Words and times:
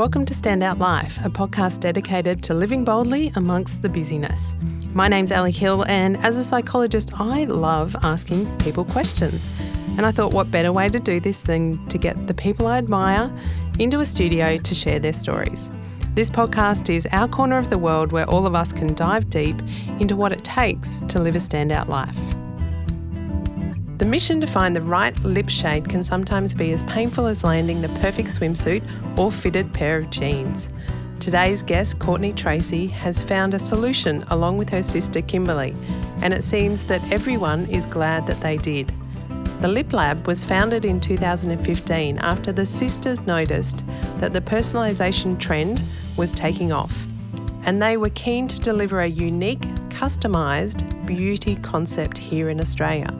Welcome 0.00 0.24
to 0.24 0.32
Standout 0.34 0.78
Life, 0.78 1.18
a 1.26 1.28
podcast 1.28 1.80
dedicated 1.80 2.42
to 2.44 2.54
living 2.54 2.84
boldly 2.84 3.32
amongst 3.34 3.82
the 3.82 3.88
busyness. 3.90 4.54
My 4.94 5.08
name's 5.08 5.30
Ali 5.30 5.52
Hill, 5.52 5.84
and 5.88 6.16
as 6.24 6.38
a 6.38 6.42
psychologist, 6.42 7.10
I 7.20 7.44
love 7.44 7.94
asking 8.02 8.46
people 8.60 8.86
questions. 8.86 9.50
And 9.98 10.06
I 10.06 10.10
thought, 10.10 10.32
what 10.32 10.50
better 10.50 10.72
way 10.72 10.88
to 10.88 10.98
do 10.98 11.20
this 11.20 11.42
than 11.42 11.86
to 11.88 11.98
get 11.98 12.28
the 12.28 12.32
people 12.32 12.66
I 12.66 12.78
admire 12.78 13.30
into 13.78 14.00
a 14.00 14.06
studio 14.06 14.56
to 14.56 14.74
share 14.74 15.00
their 15.00 15.12
stories? 15.12 15.70
This 16.14 16.30
podcast 16.30 16.88
is 16.88 17.06
our 17.12 17.28
corner 17.28 17.58
of 17.58 17.68
the 17.68 17.76
world 17.76 18.10
where 18.10 18.24
all 18.24 18.46
of 18.46 18.54
us 18.54 18.72
can 18.72 18.94
dive 18.94 19.28
deep 19.28 19.56
into 19.98 20.16
what 20.16 20.32
it 20.32 20.42
takes 20.44 21.02
to 21.08 21.18
live 21.18 21.36
a 21.36 21.40
standout 21.40 21.88
life. 21.88 22.16
The 24.00 24.06
mission 24.06 24.40
to 24.40 24.46
find 24.46 24.74
the 24.74 24.80
right 24.80 25.14
lip 25.24 25.50
shade 25.50 25.90
can 25.90 26.02
sometimes 26.02 26.54
be 26.54 26.72
as 26.72 26.82
painful 26.84 27.26
as 27.26 27.44
landing 27.44 27.82
the 27.82 27.90
perfect 28.00 28.28
swimsuit 28.28 28.82
or 29.18 29.30
fitted 29.30 29.74
pair 29.74 29.98
of 29.98 30.08
jeans. 30.08 30.70
Today's 31.18 31.62
guest, 31.62 31.98
Courtney 31.98 32.32
Tracy, 32.32 32.86
has 32.86 33.22
found 33.22 33.52
a 33.52 33.58
solution 33.58 34.22
along 34.28 34.56
with 34.56 34.70
her 34.70 34.82
sister 34.82 35.20
Kimberly, 35.20 35.74
and 36.22 36.32
it 36.32 36.44
seems 36.44 36.84
that 36.84 37.02
everyone 37.12 37.66
is 37.66 37.84
glad 37.84 38.26
that 38.26 38.40
they 38.40 38.56
did. 38.56 38.90
The 39.60 39.68
Lip 39.68 39.92
Lab 39.92 40.26
was 40.26 40.46
founded 40.46 40.86
in 40.86 40.98
2015 40.98 42.16
after 42.20 42.52
the 42.52 42.64
sisters 42.64 43.20
noticed 43.26 43.84
that 44.16 44.32
the 44.32 44.40
personalisation 44.40 45.38
trend 45.38 45.82
was 46.16 46.30
taking 46.30 46.72
off, 46.72 47.04
and 47.64 47.82
they 47.82 47.98
were 47.98 48.08
keen 48.08 48.48
to 48.48 48.58
deliver 48.60 49.02
a 49.02 49.08
unique, 49.08 49.60
customised 49.90 50.86
beauty 51.04 51.56
concept 51.56 52.16
here 52.16 52.48
in 52.48 52.62
Australia. 52.62 53.14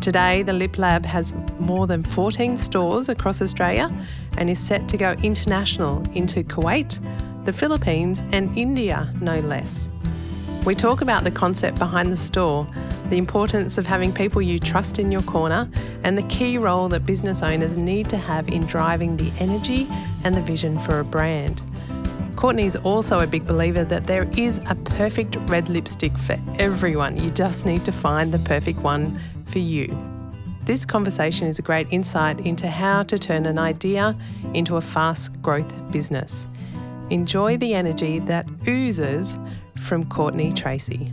Today, 0.00 0.42
the 0.42 0.54
Lip 0.54 0.78
Lab 0.78 1.04
has 1.04 1.34
more 1.58 1.86
than 1.86 2.02
14 2.02 2.56
stores 2.56 3.10
across 3.10 3.42
Australia 3.42 3.92
and 4.38 4.48
is 4.48 4.58
set 4.58 4.88
to 4.88 4.96
go 4.96 5.12
international 5.22 6.02
into 6.14 6.42
Kuwait, 6.42 6.98
the 7.44 7.52
Philippines, 7.52 8.24
and 8.32 8.56
India, 8.56 9.12
no 9.20 9.40
less. 9.40 9.90
We 10.64 10.74
talk 10.74 11.02
about 11.02 11.24
the 11.24 11.30
concept 11.30 11.78
behind 11.78 12.10
the 12.10 12.16
store, 12.16 12.66
the 13.10 13.18
importance 13.18 13.76
of 13.76 13.86
having 13.86 14.10
people 14.10 14.40
you 14.40 14.58
trust 14.58 14.98
in 14.98 15.12
your 15.12 15.22
corner, 15.22 15.68
and 16.02 16.16
the 16.16 16.22
key 16.24 16.56
role 16.56 16.88
that 16.88 17.04
business 17.04 17.42
owners 17.42 17.76
need 17.76 18.08
to 18.08 18.16
have 18.16 18.48
in 18.48 18.64
driving 18.64 19.18
the 19.18 19.30
energy 19.38 19.86
and 20.24 20.34
the 20.34 20.40
vision 20.40 20.78
for 20.78 21.00
a 21.00 21.04
brand. 21.04 21.62
Courtney 22.36 22.64
is 22.64 22.76
also 22.76 23.20
a 23.20 23.26
big 23.26 23.46
believer 23.46 23.84
that 23.84 24.04
there 24.04 24.26
is 24.34 24.62
a 24.70 24.74
perfect 24.74 25.36
red 25.50 25.68
lipstick 25.68 26.16
for 26.16 26.36
everyone. 26.58 27.22
You 27.22 27.30
just 27.30 27.66
need 27.66 27.84
to 27.84 27.92
find 27.92 28.32
the 28.32 28.38
perfect 28.38 28.78
one 28.78 29.20
for 29.50 29.58
you. 29.58 29.96
This 30.64 30.84
conversation 30.84 31.48
is 31.48 31.58
a 31.58 31.62
great 31.62 31.88
insight 31.90 32.40
into 32.40 32.68
how 32.68 33.02
to 33.04 33.18
turn 33.18 33.46
an 33.46 33.58
idea 33.58 34.16
into 34.54 34.76
a 34.76 34.80
fast 34.80 35.40
growth 35.42 35.90
business. 35.90 36.46
Enjoy 37.10 37.56
the 37.56 37.74
energy 37.74 38.20
that 38.20 38.46
oozes 38.68 39.36
from 39.76 40.08
Courtney 40.08 40.52
Tracy. 40.52 41.12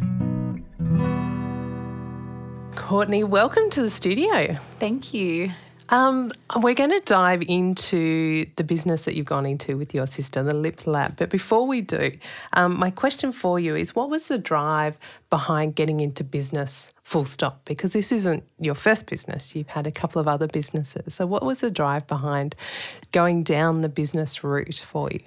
Courtney, 2.76 3.24
welcome 3.24 3.70
to 3.72 3.82
the 3.82 3.90
studio. 3.90 4.58
Thank 4.80 5.14
you. 5.14 5.52
Um, 5.90 6.32
we're 6.58 6.74
going 6.74 6.92
to 6.92 7.02
dive 7.06 7.44
into 7.48 8.46
the 8.58 8.64
business 8.64 9.06
that 9.06 9.16
you've 9.16 9.26
gone 9.26 9.46
into 9.46 9.78
with 9.78 9.94
your 9.94 10.06
sister, 10.06 10.44
the 10.44 10.54
Lip 10.54 10.86
Lab. 10.86 11.16
But 11.16 11.30
before 11.30 11.66
we 11.66 11.82
do, 11.82 12.18
um, 12.54 12.78
my 12.78 12.92
question 12.92 13.32
for 13.32 13.60
you 13.60 13.76
is 13.76 13.96
what 13.96 14.10
was 14.10 14.28
the 14.28 14.38
drive 14.38 14.98
behind 15.30 15.76
getting 15.76 16.02
into 16.02 16.24
business 16.24 16.94
full 17.04 17.26
stop? 17.26 17.64
Because 17.66 17.92
this 17.92 18.12
isn't 18.12 18.44
your 18.60 18.76
first 18.76 19.10
business, 19.10 19.56
you've 19.56 19.70
had 19.70 19.88
a 19.88 19.92
couple 19.92 20.20
of 20.20 20.28
other 20.28 20.48
businesses. 20.48 21.16
So, 21.16 21.26
what 21.26 21.44
was 21.44 21.62
the 21.62 21.72
drive 21.72 22.06
behind 22.08 22.56
going 23.12 23.44
down 23.44 23.82
the 23.82 23.90
business 23.90 24.44
route 24.44 24.84
for 24.86 25.10
you? 25.12 25.22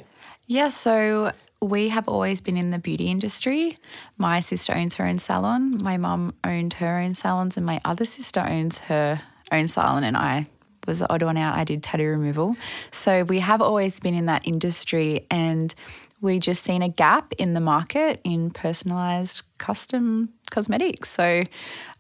Yeah, 0.47 0.69
so 0.69 1.33
we 1.63 1.89
have 1.89 2.09
always 2.09 2.41
been 2.41 2.57
in 2.57 2.71
the 2.71 2.79
beauty 2.79 3.09
industry. 3.09 3.79
My 4.19 4.41
sister 4.41 4.75
owns 4.75 4.97
her 4.97 5.05
own 5.05 5.19
salon, 5.19 5.83
my 5.83 5.97
mum 5.97 6.35
owned 6.45 6.75
her 6.75 6.99
own 6.99 7.15
salons, 7.15 7.57
and 7.57 7.65
my 7.65 7.81
other 7.85 8.05
sister 8.05 8.41
owns 8.41 8.81
her 8.81 9.23
own 9.53 9.69
salon 9.69 10.05
and 10.05 10.17
I 10.17 10.47
was 10.87 11.01
the 11.01 11.13
odd 11.13 11.23
one 11.23 11.37
out. 11.37 11.57
I 11.57 11.65
did 11.65 11.83
tattoo 11.83 12.09
removal. 12.09 12.57
So 12.91 13.25
we 13.25 13.39
have 13.41 13.61
always 13.63 14.01
been 14.01 14.15
in 14.15 14.27
that 14.27 14.47
industry 14.47 15.27
and 15.31 15.75
we 16.21 16.39
just 16.39 16.63
seen 16.63 16.83
a 16.83 16.89
gap 16.89 17.33
in 17.39 17.55
the 17.55 17.61
market 17.61 18.21
in 18.25 18.51
personalized 18.51 19.43
custom 19.59 20.31
cosmetics. 20.51 21.09
So 21.09 21.45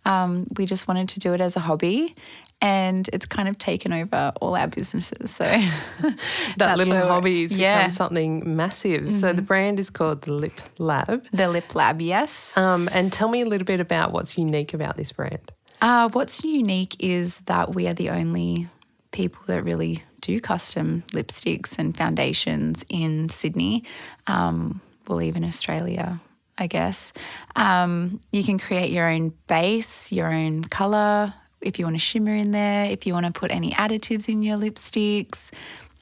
um, 0.04 0.46
we 0.56 0.66
just 0.66 0.88
wanted 0.88 1.08
to 1.10 1.20
do 1.20 1.32
it 1.34 1.40
as 1.40 1.56
a 1.56 1.60
hobby 1.60 2.14
and 2.62 3.08
it's 3.12 3.24
kind 3.24 3.48
of 3.48 3.56
taken 3.56 3.92
over 3.92 4.32
all 4.40 4.54
our 4.54 4.68
businesses. 4.68 5.30
So 5.30 5.44
that 6.58 6.76
little 6.76 7.08
hobby 7.08 7.42
has 7.42 7.56
yeah. 7.56 7.78
become 7.78 7.90
something 7.90 8.56
massive. 8.56 9.04
Mm-hmm. 9.04 9.14
So 9.14 9.32
the 9.32 9.42
brand 9.42 9.80
is 9.80 9.88
called 9.88 10.22
the 10.22 10.34
Lip 10.34 10.60
Lab. 10.78 11.26
The 11.32 11.48
Lip 11.48 11.74
Lab, 11.74 12.02
yes. 12.02 12.56
Um, 12.56 12.88
and 12.92 13.12
tell 13.12 13.28
me 13.28 13.40
a 13.40 13.46
little 13.46 13.64
bit 13.64 13.80
about 13.80 14.12
what's 14.12 14.36
unique 14.36 14.74
about 14.74 14.96
this 14.96 15.12
brand. 15.12 15.52
Uh, 15.80 16.08
what's 16.10 16.44
unique 16.44 16.96
is 16.98 17.38
that 17.46 17.74
we 17.74 17.88
are 17.88 17.94
the 17.94 18.10
only 18.10 18.68
people 19.12 19.42
that 19.46 19.62
really 19.62 20.02
do 20.20 20.38
custom 20.40 21.02
lipsticks 21.12 21.78
and 21.78 21.96
foundations 21.96 22.84
in 22.88 23.28
Sydney, 23.28 23.84
um, 24.26 24.80
well, 25.08 25.22
even 25.22 25.44
Australia, 25.44 26.20
I 26.58 26.66
guess. 26.66 27.12
Um, 27.56 28.20
you 28.30 28.44
can 28.44 28.58
create 28.58 28.92
your 28.92 29.08
own 29.08 29.32
base, 29.46 30.12
your 30.12 30.32
own 30.32 30.64
colour, 30.64 31.34
if 31.60 31.78
you 31.78 31.84
want 31.84 31.96
to 31.96 32.00
shimmer 32.00 32.34
in 32.34 32.52
there, 32.52 32.86
if 32.86 33.06
you 33.06 33.12
want 33.12 33.26
to 33.26 33.32
put 33.32 33.50
any 33.50 33.72
additives 33.72 34.28
in 34.28 34.42
your 34.42 34.56
lipsticks. 34.56 35.50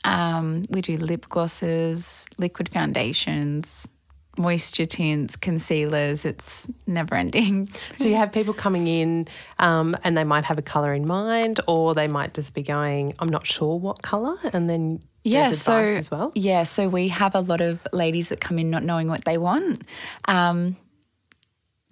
Um, 0.05 0.67
we 0.69 0.81
do 0.81 0.97
lip 0.97 1.29
glosses, 1.29 2.27
liquid 2.39 2.69
foundations, 2.69 3.89
moisture 4.39 4.87
tints, 4.87 5.37
concealers. 5.37 6.25
It's 6.25 6.69
never 6.87 7.15
ending. 7.15 7.69
so 7.97 8.07
you 8.07 8.17
have 8.17 8.33
people 8.33 8.55
coming 8.55 8.87
in 8.87 9.29
um, 9.59 9.97
and 10.05 10.17
they 10.17 10.25
might 10.25 10.45
have 10.45 10.59
a 10.59 10.63
colour 10.63 10.93
in 10.95 11.07
mind 11.07 11.61
or 11.67 11.95
they 11.95 12.09
might 12.09 12.35
just 12.35 12.55
be 12.55 12.63
going, 12.63 13.15
I'm 13.19 13.29
not 13.29 13.47
sure 13.47 13.79
what 13.79 14.03
colour. 14.03 14.37
And 14.53 14.69
then 14.69 15.01
yeah, 15.25 15.51
so 15.53 15.77
as 15.77 16.11
well. 16.11 16.33
Yeah, 16.35 16.63
so 16.63 16.89
we 16.89 17.09
have 17.09 17.35
a 17.35 17.41
lot 17.41 17.61
of 17.61 17.87
ladies 17.93 18.31
that 18.31 18.41
come 18.41 18.59
in 18.59 18.71
not 18.71 18.83
knowing 18.83 19.09
what 19.09 19.25
they 19.25 19.37
want. 19.37 19.83
Um, 20.27 20.77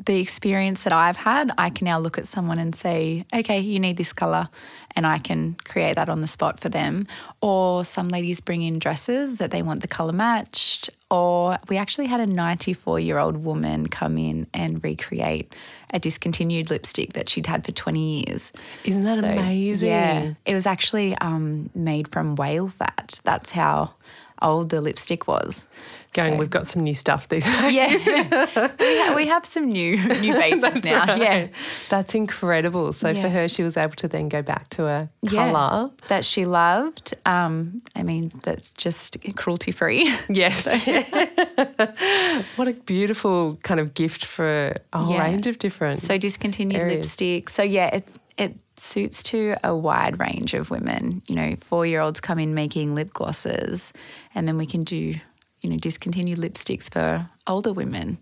the 0.07 0.21
experience 0.21 0.85
that 0.85 0.93
I've 0.93 1.17
had, 1.17 1.51
I 1.59 1.71
can 1.71 1.85
now 1.85 1.99
look 1.99 2.17
at 2.17 2.27
someone 2.27 2.59
and 2.59 2.75
say, 2.75 3.27
okay, 3.35 3.59
you 3.59 3.79
need 3.79 3.97
this 3.97 4.13
color, 4.13 4.49
and 4.95 5.07
I 5.07 5.19
can 5.19 5.57
create 5.65 5.97
that 5.97 6.09
on 6.09 6.21
the 6.21 6.27
spot 6.27 6.61
for 6.61 6.69
them. 6.69 7.07
Or 7.41 7.85
some 7.85 8.09
ladies 8.09 8.41
bring 8.41 8.63
in 8.63 8.79
dresses 8.79 9.39
that 9.39 9.51
they 9.51 9.63
want 9.63 9.83
the 9.83 9.89
color 9.89 10.13
matched. 10.13 10.91
Or 11.11 11.59
we 11.69 11.77
actually 11.77 12.07
had 12.07 12.21
a 12.21 12.27
94 12.27 13.01
year 13.01 13.19
old 13.19 13.45
woman 13.45 13.89
come 13.89 14.17
in 14.17 14.47
and 14.55 14.83
recreate 14.83 15.53
a 15.93 15.99
discontinued 15.99 16.71
lipstick 16.71 17.13
that 17.13 17.29
she'd 17.29 17.47
had 17.47 17.65
for 17.65 17.73
20 17.73 18.25
years. 18.25 18.53
Isn't 18.85 19.03
that 19.03 19.19
so, 19.19 19.29
amazing? 19.29 19.89
Yeah. 19.89 20.35
It 20.47 20.55
was 20.55 20.67
actually 20.67 21.17
um, 21.19 21.69
made 21.75 22.09
from 22.09 22.37
whale 22.37 22.69
fat. 22.69 23.21
That's 23.25 23.51
how 23.51 23.95
old 24.43 24.71
the 24.71 24.81
lipstick 24.81 25.27
was 25.27 25.67
going, 26.13 26.35
so. 26.35 26.39
we've 26.39 26.51
got 26.51 26.67
some 26.67 26.83
new 26.83 26.95
stuff 26.95 27.29
these 27.29 27.45
days. 27.61 27.73
Yeah, 27.73 27.89
we, 27.89 28.99
ha- 28.99 29.13
we, 29.17 29.27
have 29.27 29.45
some 29.45 29.71
new 29.71 29.97
new 30.21 30.35
bases 30.39 30.85
now. 30.85 31.05
Right. 31.07 31.21
Yeah, 31.21 31.47
that's 31.89 32.15
incredible. 32.15 32.93
So 32.93 33.11
yeah. 33.11 33.23
for 33.23 33.29
her, 33.29 33.49
she 33.49 33.63
was 33.63 33.77
able 33.77 33.95
to 33.97 34.09
then 34.09 34.29
go 34.29 34.43
back 34.43 34.69
to 34.71 34.87
a 34.87 35.09
colour 35.29 35.91
that 36.09 36.25
she 36.25 36.45
loved. 36.45 37.15
Um, 37.25 37.83
I 37.95 38.03
mean, 38.03 38.31
that's 38.43 38.71
just 38.71 39.17
cruelty 39.37 39.73
free. 39.73 40.13
Yes. 40.29 40.67
what 42.57 42.69
a 42.69 42.73
beautiful 42.85 43.57
kind 43.63 43.81
of 43.81 43.95
gift 43.95 44.25
for 44.25 44.75
a 44.93 44.99
whole 44.99 45.15
yeah. 45.15 45.25
range 45.25 45.47
of 45.47 45.59
different. 45.59 45.99
So 45.99 46.19
discontinued 46.19 46.81
areas. 46.81 46.97
lipstick. 46.97 47.49
So 47.51 47.63
yeah, 47.63 47.97
it, 47.97 48.09
it 48.37 48.57
suits 48.77 49.23
to 49.25 49.57
a 49.65 49.75
wide 49.75 50.21
range 50.21 50.55
of 50.55 50.71
women. 50.71 51.23
You 51.27 51.35
know, 51.35 51.57
four 51.61 51.87
year 51.87 52.01
olds 52.01 52.21
come 52.21 52.39
in 52.39 52.55
making 52.55 52.95
lip 52.95 53.13
glosses, 53.13 53.93
and 54.35 54.47
then 54.47 54.57
we 54.57 54.67
can 54.67 54.85
do 54.85 55.15
you 55.63 55.71
know, 55.71 55.77
discontinued 55.77 56.39
lipsticks 56.39 56.93
for 56.93 57.29
older 57.47 57.73
women. 57.73 58.19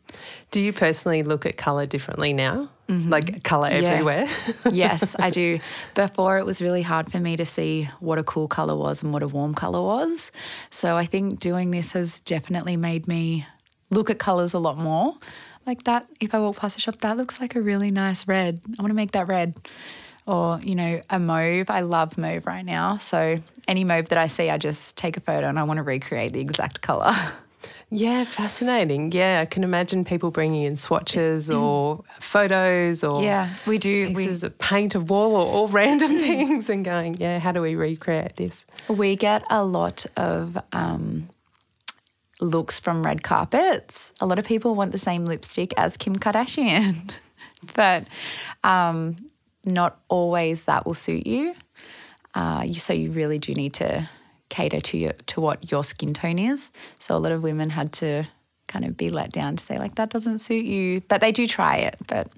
Do 0.50 0.60
you 0.60 0.72
personally 0.72 1.22
look 1.22 1.46
at 1.46 1.56
colour 1.56 1.86
differently 1.86 2.32
now? 2.32 2.70
Mm-hmm. 2.88 3.10
Like 3.10 3.42
colour 3.42 3.70
yeah. 3.70 3.90
everywhere? 3.90 4.26
yes, 4.70 5.16
I 5.18 5.30
do. 5.30 5.58
Before 5.94 6.38
it 6.38 6.46
was 6.46 6.62
really 6.62 6.82
hard 6.82 7.10
for 7.10 7.18
me 7.18 7.36
to 7.36 7.44
see 7.44 7.88
what 8.00 8.18
a 8.18 8.24
cool 8.24 8.46
colour 8.46 8.76
was 8.76 9.02
and 9.02 9.12
what 9.12 9.22
a 9.22 9.28
warm 9.28 9.54
colour 9.54 9.82
was. 9.82 10.30
So 10.70 10.96
I 10.96 11.06
think 11.06 11.40
doing 11.40 11.70
this 11.70 11.92
has 11.92 12.20
definitely 12.20 12.76
made 12.76 13.08
me 13.08 13.46
look 13.90 14.10
at 14.10 14.18
colours 14.18 14.54
a 14.54 14.58
lot 14.58 14.76
more. 14.76 15.14
Like 15.66 15.84
that, 15.84 16.06
if 16.20 16.34
I 16.34 16.38
walk 16.40 16.56
past 16.56 16.76
a 16.76 16.80
shop, 16.80 16.98
that 16.98 17.16
looks 17.16 17.40
like 17.40 17.54
a 17.56 17.60
really 17.60 17.90
nice 17.90 18.28
red. 18.28 18.60
I 18.78 18.82
want 18.82 18.90
to 18.90 18.94
make 18.94 19.12
that 19.12 19.28
red 19.28 19.56
or 20.26 20.60
you 20.62 20.74
know 20.74 21.00
a 21.10 21.18
mauve. 21.18 21.70
I 21.70 21.80
love 21.80 22.16
mauve 22.18 22.46
right 22.46 22.64
now. 22.64 22.96
So 22.96 23.38
any 23.68 23.84
mauve 23.84 24.08
that 24.08 24.18
i 24.18 24.26
see 24.26 24.50
i 24.50 24.58
just 24.58 24.96
take 24.96 25.16
a 25.16 25.20
photo 25.20 25.48
and 25.48 25.58
i 25.58 25.62
want 25.62 25.78
to 25.78 25.82
recreate 25.82 26.32
the 26.32 26.40
exact 26.40 26.80
color 26.80 27.14
yeah 27.90 28.24
fascinating. 28.24 29.12
Yeah 29.12 29.40
i 29.40 29.46
can 29.46 29.62
imagine 29.64 30.04
people 30.04 30.30
bringing 30.30 30.64
in 30.64 30.76
swatches 30.76 31.50
or 31.50 32.02
photos 32.10 33.04
or 33.04 33.22
yeah 33.22 33.54
we 33.66 33.78
do 33.78 34.08
pieces 34.08 34.42
we, 34.42 34.46
of 34.46 34.58
paint 34.58 34.94
of 34.94 35.10
wall 35.10 35.34
or 35.34 35.46
all 35.46 35.68
random 35.68 36.08
things 36.26 36.68
and 36.68 36.84
going 36.84 37.16
yeah 37.18 37.38
how 37.38 37.52
do 37.52 37.62
we 37.62 37.74
recreate 37.74 38.36
this? 38.36 38.66
We 38.88 39.16
get 39.16 39.44
a 39.50 39.64
lot 39.64 40.06
of 40.16 40.58
um, 40.72 41.28
looks 42.40 42.80
from 42.80 43.04
red 43.04 43.22
carpets. 43.22 44.12
A 44.20 44.26
lot 44.26 44.38
of 44.38 44.44
people 44.44 44.74
want 44.74 44.92
the 44.92 44.98
same 44.98 45.24
lipstick 45.24 45.72
as 45.76 45.96
Kim 45.96 46.16
Kardashian, 46.16 47.12
but 47.74 48.06
um, 48.62 49.23
not 49.66 50.00
always 50.08 50.64
that 50.64 50.86
will 50.86 50.94
suit 50.94 51.26
you. 51.26 51.54
Uh, 52.34 52.64
you. 52.66 52.74
So 52.74 52.92
you 52.92 53.10
really 53.10 53.38
do 53.38 53.54
need 53.54 53.74
to 53.74 54.08
cater 54.48 54.80
to 54.80 54.98
your 54.98 55.12
to 55.26 55.40
what 55.40 55.70
your 55.70 55.84
skin 55.84 56.14
tone 56.14 56.38
is. 56.38 56.70
So 56.98 57.16
a 57.16 57.18
lot 57.18 57.32
of 57.32 57.42
women 57.42 57.70
had 57.70 57.92
to 57.94 58.24
kind 58.66 58.84
of 58.84 58.96
be 58.96 59.10
let 59.10 59.30
down 59.32 59.56
to 59.56 59.64
say 59.64 59.78
like 59.78 59.96
that 59.96 60.10
doesn't 60.10 60.38
suit 60.38 60.64
you, 60.64 61.00
but 61.02 61.20
they 61.20 61.32
do 61.32 61.46
try 61.46 61.76
it. 61.76 61.96
But 62.08 62.28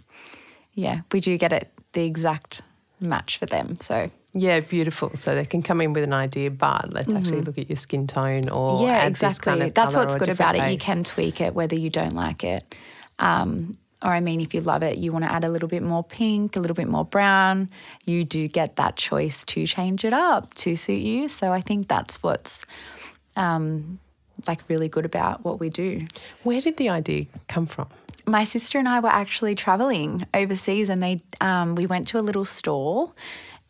yeah, 0.75 1.00
we 1.12 1.20
do 1.20 1.37
get 1.38 1.52
it 1.52 1.70
the 1.93 2.05
exact 2.05 2.62
match 3.00 3.38
for 3.38 3.46
them. 3.46 3.78
So 3.81 4.08
yeah, 4.34 4.61
beautiful. 4.61 5.11
So 5.14 5.34
they 5.34 5.46
can 5.46 5.62
come 5.62 5.81
in 5.81 5.94
with 5.94 6.05
an 6.05 6.12
idea, 6.12 6.50
but 6.50 6.93
let's 6.93 7.08
mm-hmm. 7.08 7.17
actually 7.17 7.40
look 7.40 7.56
at 7.56 7.70
your 7.70 7.76
skin 7.76 8.06
tone 8.06 8.50
or 8.50 8.82
yeah, 8.82 9.06
exactly. 9.06 9.52
Kind 9.52 9.62
of 9.62 9.75
That's 9.75 9.96
what's 9.96 10.14
good 10.14 10.28
about 10.28 10.52
base. 10.52 10.62
it. 10.62 10.73
You 10.73 10.78
can 10.78 11.05
tweak 11.05 11.40
it 11.40 11.55
whether 11.55 11.75
you 11.75 11.88
don't 11.88 12.14
like 12.14 12.44
it. 12.44 12.75
Um, 13.19 13.78
or 14.04 14.10
I 14.10 14.20
mean, 14.20 14.40
if 14.40 14.54
you 14.54 14.60
love 14.60 14.82
it, 14.82 14.98
you 14.98 15.12
want 15.12 15.25
to 15.25 15.32
add 15.32 15.44
a 15.44 15.48
little 15.48 15.69
bit 15.69 15.82
more 15.82 16.04
pink, 16.04 16.56
a 16.56 16.60
little 16.60 16.75
bit 16.75 16.88
more 16.88 17.04
brown. 17.04 17.70
You 18.04 18.25
do 18.25 18.46
get 18.48 18.76
that 18.76 18.96
choice 18.96 19.44
to 19.44 19.66
change 19.66 20.04
it 20.04 20.12
up 20.12 20.52
to 20.56 20.76
suit 20.76 21.00
you. 21.00 21.28
So 21.28 21.52
I 21.52 21.60
think 21.60 21.88
that's 21.88 22.22
what's 22.22 22.64
um, 23.37 23.98
like 24.46 24.60
really 24.69 24.88
good 24.88 25.04
about 25.04 25.44
what 25.44 25.60
we 25.60 25.70
do. 25.70 26.06
Where 26.43 26.60
did 26.60 26.76
the 26.76 26.90
idea 26.90 27.26
come 27.48 27.66
from? 27.66 27.88
my 28.26 28.44
sister 28.44 28.78
and 28.78 28.88
I 28.88 29.00
were 29.00 29.08
actually 29.08 29.54
traveling 29.54 30.22
overseas, 30.34 30.88
and 30.88 31.02
they 31.02 31.20
um, 31.40 31.75
we 31.75 31.87
went 31.87 32.08
to 32.08 32.19
a 32.19 32.20
little 32.20 32.44
store, 32.44 33.12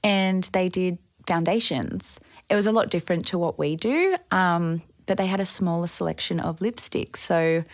and 0.02 0.44
they 0.52 0.69
did 0.69 0.99
foundations. 1.26 2.19
It 2.49 2.55
was 2.55 2.67
a 2.67 2.72
lot 2.72 2.90
different 2.90 3.26
to 3.29 3.38
what 3.38 3.58
we 3.58 3.76
do, 3.76 4.17
um, 4.31 4.82
but 5.06 5.19
they 5.19 5.26
had 5.26 5.40
a 5.40 5.46
smaller 5.46 5.88
selection 5.88 6.40
of 6.40 6.61
lipsticks. 6.61 7.17
So 7.17 7.64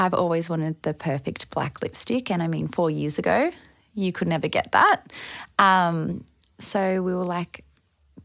I've 0.00 0.14
always 0.14 0.48
wanted 0.48 0.82
the 0.82 0.94
perfect 0.94 1.50
black 1.50 1.82
lipstick, 1.82 2.30
and 2.30 2.42
I 2.42 2.46
mean, 2.48 2.68
four 2.68 2.90
years 2.90 3.18
ago, 3.18 3.50
you 3.94 4.12
could 4.12 4.28
never 4.28 4.48
get 4.48 4.72
that. 4.72 5.12
Um, 5.58 6.24
so 6.58 7.02
we 7.02 7.14
were 7.14 7.24
like, 7.24 7.64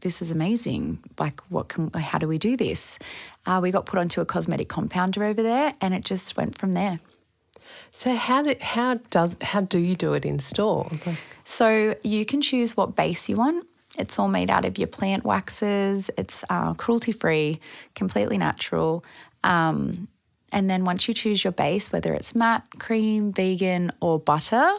this 0.00 0.22
is 0.22 0.30
amazing. 0.30 1.04
Like, 1.18 1.40
what 1.50 1.68
can, 1.68 1.92
how 1.92 2.18
do 2.18 2.26
we 2.26 2.38
do 2.38 2.56
this? 2.56 2.98
Uh, 3.44 3.60
we 3.62 3.70
got 3.70 3.84
put 3.84 3.98
onto 3.98 4.22
a 4.22 4.24
cosmetic 4.24 4.70
compounder 4.70 5.22
over 5.22 5.42
there, 5.42 5.74
and 5.82 5.92
it 5.92 6.02
just 6.02 6.34
went 6.34 6.56
from 6.56 6.72
there. 6.72 6.98
So 7.90 8.14
how 8.14 8.42
do 8.42 8.54
how 8.60 8.94
does 9.10 9.36
how 9.42 9.60
do 9.60 9.78
you 9.78 9.96
do 9.96 10.14
it 10.14 10.24
in 10.24 10.38
store? 10.38 10.88
So 11.44 11.94
you 12.02 12.24
can 12.24 12.40
choose 12.40 12.74
what 12.74 12.96
base 12.96 13.28
you 13.28 13.36
want. 13.36 13.66
It's 13.98 14.18
all 14.18 14.28
made 14.28 14.48
out 14.48 14.64
of 14.64 14.78
your 14.78 14.88
plant 14.88 15.24
waxes. 15.24 16.10
It's 16.16 16.42
uh, 16.48 16.72
cruelty 16.74 17.12
free, 17.12 17.60
completely 17.94 18.38
natural. 18.38 19.04
Um, 19.44 20.08
and 20.56 20.70
then 20.70 20.86
once 20.86 21.06
you 21.06 21.12
choose 21.12 21.44
your 21.44 21.52
base, 21.52 21.92
whether 21.92 22.14
it's 22.14 22.34
matte, 22.34 22.64
cream, 22.78 23.30
vegan, 23.30 23.92
or 24.00 24.18
butter, 24.18 24.72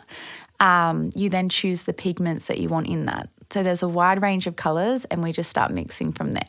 um, 0.59 1.11
you 1.15 1.29
then 1.29 1.49
choose 1.49 1.83
the 1.83 1.93
pigments 1.93 2.47
that 2.47 2.57
you 2.57 2.67
want 2.67 2.87
in 2.87 3.05
that. 3.05 3.29
So 3.51 3.61
there's 3.61 3.83
a 3.83 3.87
wide 3.87 4.23
range 4.23 4.47
of 4.47 4.55
colours, 4.55 5.05
and 5.05 5.21
we 5.21 5.31
just 5.31 5.51
start 5.51 5.71
mixing 5.71 6.13
from 6.13 6.33
there. 6.33 6.47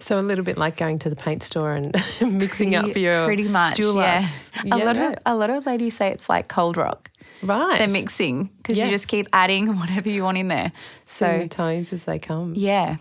So 0.00 0.18
a 0.18 0.20
little 0.20 0.44
bit 0.44 0.58
like 0.58 0.76
going 0.76 0.98
to 1.00 1.10
the 1.10 1.14
paint 1.14 1.44
store 1.44 1.74
and 1.74 1.94
mixing 2.20 2.72
pretty, 2.72 2.90
up 2.90 2.96
your 2.96 3.24
pretty 3.24 3.46
much. 3.46 3.78
Yeah. 3.78 4.28
yeah. 4.64 4.74
A 4.74 4.78
lot 4.78 4.96
of 4.96 5.14
a 5.26 5.34
lot 5.36 5.50
of 5.50 5.66
ladies 5.66 5.96
say 5.96 6.08
it's 6.08 6.28
like 6.28 6.48
Cold 6.48 6.76
Rock. 6.76 7.08
Right. 7.42 7.78
They're 7.78 7.88
mixing 7.88 8.46
because 8.56 8.78
yeah. 8.78 8.86
you 8.86 8.90
just 8.90 9.06
keep 9.06 9.28
adding 9.32 9.76
whatever 9.78 10.08
you 10.08 10.24
want 10.24 10.38
in 10.38 10.48
there. 10.48 10.72
So 11.06 11.38
the 11.38 11.48
tones 11.48 11.92
as 11.92 12.04
they 12.04 12.18
come. 12.18 12.54
Yeah. 12.56 12.96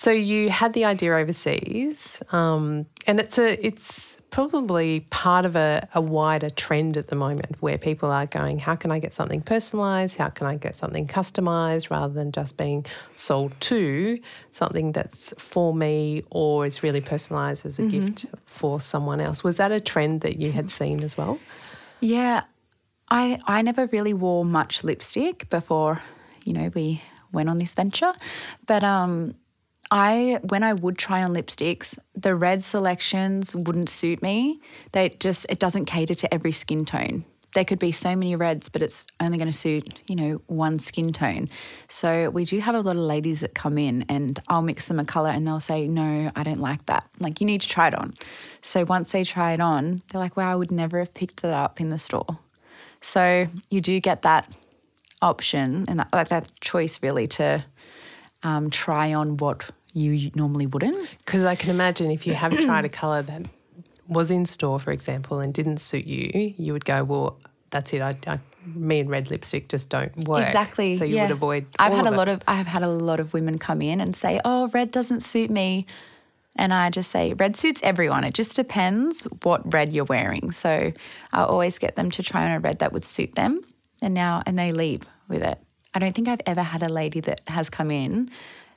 So 0.00 0.10
you 0.10 0.48
had 0.48 0.72
the 0.72 0.86
idea 0.86 1.14
overseas, 1.14 2.22
um, 2.32 2.86
and 3.06 3.20
it's 3.20 3.38
a 3.38 3.66
it's 3.66 4.18
probably 4.30 5.00
part 5.10 5.44
of 5.44 5.56
a, 5.56 5.86
a 5.94 6.00
wider 6.00 6.48
trend 6.48 6.96
at 6.96 7.08
the 7.08 7.16
moment 7.16 7.56
where 7.60 7.76
people 7.76 8.10
are 8.10 8.24
going, 8.24 8.60
how 8.60 8.76
can 8.76 8.90
I 8.92 8.98
get 8.98 9.12
something 9.12 9.42
personalised? 9.42 10.16
How 10.16 10.30
can 10.30 10.46
I 10.46 10.56
get 10.56 10.74
something 10.74 11.06
customised 11.06 11.90
rather 11.90 12.14
than 12.14 12.32
just 12.32 12.56
being 12.56 12.86
sold 13.12 13.52
to 13.60 14.18
something 14.52 14.92
that's 14.92 15.34
for 15.36 15.74
me 15.74 16.22
or 16.30 16.64
is 16.64 16.82
really 16.82 17.02
personalised 17.02 17.66
as 17.66 17.78
a 17.78 17.82
mm-hmm. 17.82 18.06
gift 18.06 18.24
for 18.46 18.80
someone 18.80 19.20
else? 19.20 19.44
Was 19.44 19.58
that 19.58 19.70
a 19.70 19.80
trend 19.80 20.22
that 20.22 20.40
you 20.40 20.50
had 20.50 20.70
seen 20.70 21.04
as 21.04 21.18
well? 21.18 21.38
Yeah, 22.00 22.44
I 23.10 23.38
I 23.46 23.60
never 23.60 23.84
really 23.88 24.14
wore 24.14 24.46
much 24.46 24.82
lipstick 24.82 25.50
before, 25.50 26.00
you 26.46 26.54
know, 26.54 26.70
we 26.74 27.02
went 27.32 27.50
on 27.50 27.58
this 27.58 27.74
venture, 27.74 28.14
but 28.66 28.82
um, 28.82 29.34
I 29.90 30.38
when 30.42 30.62
I 30.62 30.72
would 30.72 30.98
try 30.98 31.22
on 31.22 31.34
lipsticks, 31.34 31.98
the 32.14 32.34
red 32.34 32.62
selections 32.62 33.54
wouldn't 33.54 33.88
suit 33.88 34.22
me. 34.22 34.60
They 34.92 35.08
just 35.08 35.46
it 35.48 35.58
doesn't 35.58 35.86
cater 35.86 36.14
to 36.14 36.32
every 36.32 36.52
skin 36.52 36.84
tone. 36.84 37.24
There 37.52 37.64
could 37.64 37.80
be 37.80 37.90
so 37.90 38.14
many 38.14 38.36
reds, 38.36 38.68
but 38.68 38.80
it's 38.80 39.04
only 39.18 39.36
going 39.36 39.50
to 39.50 39.56
suit, 39.56 39.98
you 40.08 40.14
know, 40.14 40.40
one 40.46 40.78
skin 40.78 41.12
tone. 41.12 41.48
So 41.88 42.30
we 42.30 42.44
do 42.44 42.60
have 42.60 42.76
a 42.76 42.80
lot 42.80 42.94
of 42.94 43.02
ladies 43.02 43.40
that 43.40 43.56
come 43.56 43.76
in 43.76 44.04
and 44.08 44.38
I'll 44.46 44.62
mix 44.62 44.86
them 44.86 45.00
a 45.00 45.04
color 45.04 45.30
and 45.30 45.44
they'll 45.44 45.58
say, 45.58 45.88
"No, 45.88 46.30
I 46.36 46.44
don't 46.44 46.60
like 46.60 46.86
that." 46.86 47.08
Like 47.18 47.40
you 47.40 47.46
need 47.46 47.62
to 47.62 47.68
try 47.68 47.88
it 47.88 47.98
on. 47.98 48.14
So 48.60 48.84
once 48.84 49.10
they 49.10 49.24
try 49.24 49.52
it 49.52 49.60
on, 49.60 50.02
they're 50.08 50.20
like, 50.20 50.36
"Wow, 50.36 50.52
I 50.52 50.54
would 50.54 50.70
never 50.70 51.00
have 51.00 51.12
picked 51.12 51.42
it 51.42 51.50
up 51.50 51.80
in 51.80 51.88
the 51.88 51.98
store." 51.98 52.38
So 53.00 53.46
you 53.70 53.80
do 53.80 53.98
get 53.98 54.22
that 54.22 54.46
option 55.22 55.86
and 55.88 55.98
that, 55.98 56.08
like 56.12 56.28
that 56.28 56.48
choice 56.60 57.02
really 57.02 57.26
to 57.26 57.64
um, 58.42 58.70
try 58.70 59.12
on 59.12 59.36
what 59.36 59.70
you 59.92 60.30
normally 60.34 60.66
wouldn't. 60.66 61.16
Because 61.24 61.44
I 61.44 61.54
can 61.54 61.70
imagine 61.70 62.10
if 62.10 62.26
you 62.26 62.34
have 62.34 62.56
tried 62.58 62.84
a 62.84 62.88
colour 62.88 63.22
that 63.22 63.46
was 64.08 64.30
in 64.30 64.46
store, 64.46 64.78
for 64.78 64.90
example, 64.90 65.40
and 65.40 65.54
didn't 65.54 65.78
suit 65.78 66.04
you, 66.04 66.54
you 66.56 66.72
would 66.72 66.84
go, 66.84 67.04
well, 67.04 67.38
that's 67.70 67.92
it. 67.92 68.02
I, 68.02 68.16
I, 68.26 68.40
me 68.66 69.00
and 69.00 69.08
red 69.08 69.30
lipstick 69.30 69.68
just 69.68 69.88
don't 69.88 70.28
work. 70.28 70.42
Exactly. 70.42 70.96
So 70.96 71.04
you 71.04 71.16
yeah. 71.16 71.22
would 71.22 71.30
avoid. 71.30 71.66
I've 71.78 71.94
had 71.94 72.06
a 72.06 72.10
lot 72.10 72.28
of. 72.28 72.42
I 72.46 72.56
have 72.56 72.66
had 72.66 72.82
a 72.82 72.88
lot 72.88 73.20
of 73.20 73.32
women 73.32 73.58
come 73.58 73.80
in 73.80 74.00
and 74.00 74.14
say, 74.14 74.40
"Oh, 74.44 74.68
red 74.68 74.90
doesn't 74.90 75.20
suit 75.20 75.50
me," 75.50 75.86
and 76.56 76.74
I 76.74 76.90
just 76.90 77.10
say, 77.10 77.32
"Red 77.36 77.56
suits 77.56 77.80
everyone. 77.84 78.24
It 78.24 78.34
just 78.34 78.56
depends 78.56 79.22
what 79.44 79.72
red 79.72 79.92
you're 79.92 80.04
wearing." 80.04 80.50
So 80.50 80.92
I 81.32 81.42
always 81.44 81.78
get 81.78 81.94
them 81.94 82.10
to 82.10 82.22
try 82.22 82.44
on 82.50 82.56
a 82.56 82.60
red 82.60 82.80
that 82.80 82.92
would 82.92 83.04
suit 83.04 83.36
them, 83.36 83.60
and 84.02 84.12
now 84.14 84.42
and 84.46 84.58
they 84.58 84.72
leave 84.72 85.02
with 85.28 85.42
it. 85.42 85.58
I 85.94 85.98
don't 85.98 86.14
think 86.14 86.28
I've 86.28 86.42
ever 86.46 86.62
had 86.62 86.82
a 86.82 86.88
lady 86.88 87.20
that 87.20 87.40
has 87.46 87.70
come 87.70 87.90
in 87.90 88.30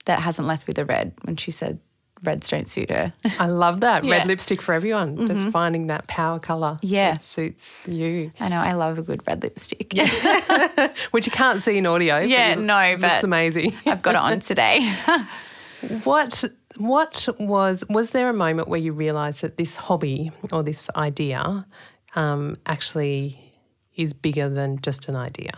that 0.05 0.19
hasn't 0.19 0.47
left 0.47 0.67
with 0.67 0.77
a 0.77 0.85
red 0.85 1.13
when 1.23 1.35
she 1.35 1.51
said 1.51 1.79
reds 2.23 2.49
don't 2.49 2.67
suit 2.67 2.89
her. 2.89 3.13
I 3.39 3.47
love 3.47 3.81
that. 3.81 4.03
yeah. 4.03 4.11
Red 4.11 4.25
lipstick 4.25 4.61
for 4.61 4.73
everyone. 4.73 5.15
Mm-hmm. 5.15 5.27
Just 5.27 5.47
finding 5.49 5.87
that 5.87 6.07
power 6.07 6.39
colour 6.39 6.79
yeah. 6.81 7.13
that 7.13 7.23
suits 7.23 7.87
you. 7.87 8.31
I 8.39 8.49
know. 8.49 8.57
I 8.57 8.73
love 8.73 8.97
a 8.97 9.01
good 9.01 9.25
red 9.27 9.43
lipstick. 9.43 9.93
Yeah. 9.93 10.91
Which 11.11 11.25
you 11.25 11.31
can't 11.31 11.61
see 11.61 11.77
in 11.77 11.85
audio. 11.85 12.19
Yeah, 12.19 12.55
but 12.55 12.63
no, 12.63 12.97
but 12.99 13.13
it's 13.13 13.23
amazing. 13.23 13.73
I've 13.85 14.01
got 14.01 14.15
it 14.15 14.21
on 14.21 14.39
today. 14.39 14.89
what 16.03 16.43
what 16.77 17.27
was 17.39 17.83
was 17.89 18.11
there 18.11 18.29
a 18.29 18.33
moment 18.33 18.67
where 18.67 18.79
you 18.79 18.93
realised 18.93 19.41
that 19.41 19.57
this 19.57 19.75
hobby 19.75 20.31
or 20.51 20.63
this 20.63 20.89
idea 20.95 21.65
um, 22.15 22.57
actually 22.65 23.39
is 23.95 24.13
bigger 24.13 24.49
than 24.49 24.79
just 24.81 25.07
an 25.07 25.15
idea? 25.15 25.51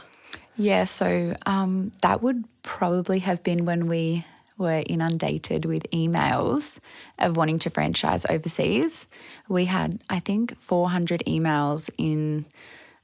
Yeah, 0.58 0.86
so 0.86 1.36
um, 1.46 1.92
that 2.02 2.22
would 2.22 2.46
probably 2.64 3.20
have 3.20 3.44
been 3.44 3.66
when 3.66 3.88
we 3.88 4.26
were 4.58 4.84
inundated 4.86 5.66
with 5.66 5.84
emails 5.92 6.80
of 7.20 7.38
wanting 7.38 7.60
to 7.60 7.70
franchise 7.70 8.26
overseas. 8.30 9.08
We 9.50 9.66
had, 9.66 10.02
I 10.10 10.20
think, 10.20 10.58
400 10.60 11.24
emails 11.28 11.90
in, 11.98 12.46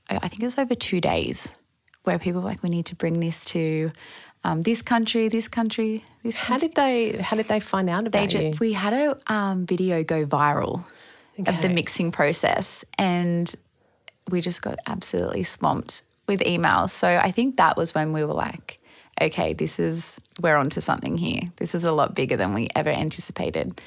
I 0.10 0.27
think 0.27 0.41
it 0.41 0.46
was 0.46 0.58
over 0.58 0.75
two 0.75 1.01
days, 1.01 1.55
where 2.03 2.17
people 2.20 2.41
were 2.41 2.48
like, 2.48 2.63
we 2.63 2.70
need 2.70 2.86
to 2.88 2.96
bring 2.96 3.20
this 3.20 3.46
to 3.46 3.91
um, 4.43 4.63
this 4.63 4.81
country, 4.81 5.27
this 5.27 5.48
country, 5.48 6.03
this. 6.24 6.36
Country. 6.36 6.53
How 6.53 6.58
did 6.58 6.75
they? 6.75 7.22
How 7.22 7.38
did 7.38 7.48
they 7.48 7.60
find 7.60 7.89
out 7.89 8.08
about 8.08 8.31
they 8.31 8.50
you? 8.50 8.53
We 8.60 8.74
had 8.74 8.93
a 8.93 9.31
um, 9.31 9.65
video 9.65 10.03
go 10.03 10.25
viral 10.25 10.84
okay. 11.39 11.53
of 11.53 11.62
the 11.62 11.70
mixing 11.70 12.12
process, 12.12 12.84
and 12.98 13.53
we 14.29 14.41
just 14.41 14.62
got 14.62 14.79
absolutely 14.88 15.43
swamped 15.43 16.01
with 16.27 16.39
emails. 16.41 16.89
So 16.89 17.08
I 17.08 17.31
think 17.31 17.58
that 17.58 17.77
was 17.77 17.93
when 17.93 18.13
we 18.13 18.24
were 18.24 18.34
like, 18.34 18.79
okay, 19.20 19.53
this 19.53 19.80
is, 19.80 20.20
we're 20.41 20.56
onto 20.56 20.82
something 20.82 21.18
here. 21.18 21.41
This 21.58 21.74
is 21.75 21.84
a 21.84 21.91
lot 21.91 22.15
bigger 22.15 22.38
than 22.38 22.53
we 22.53 22.70
ever 22.75 22.89
anticipated. 22.89 23.82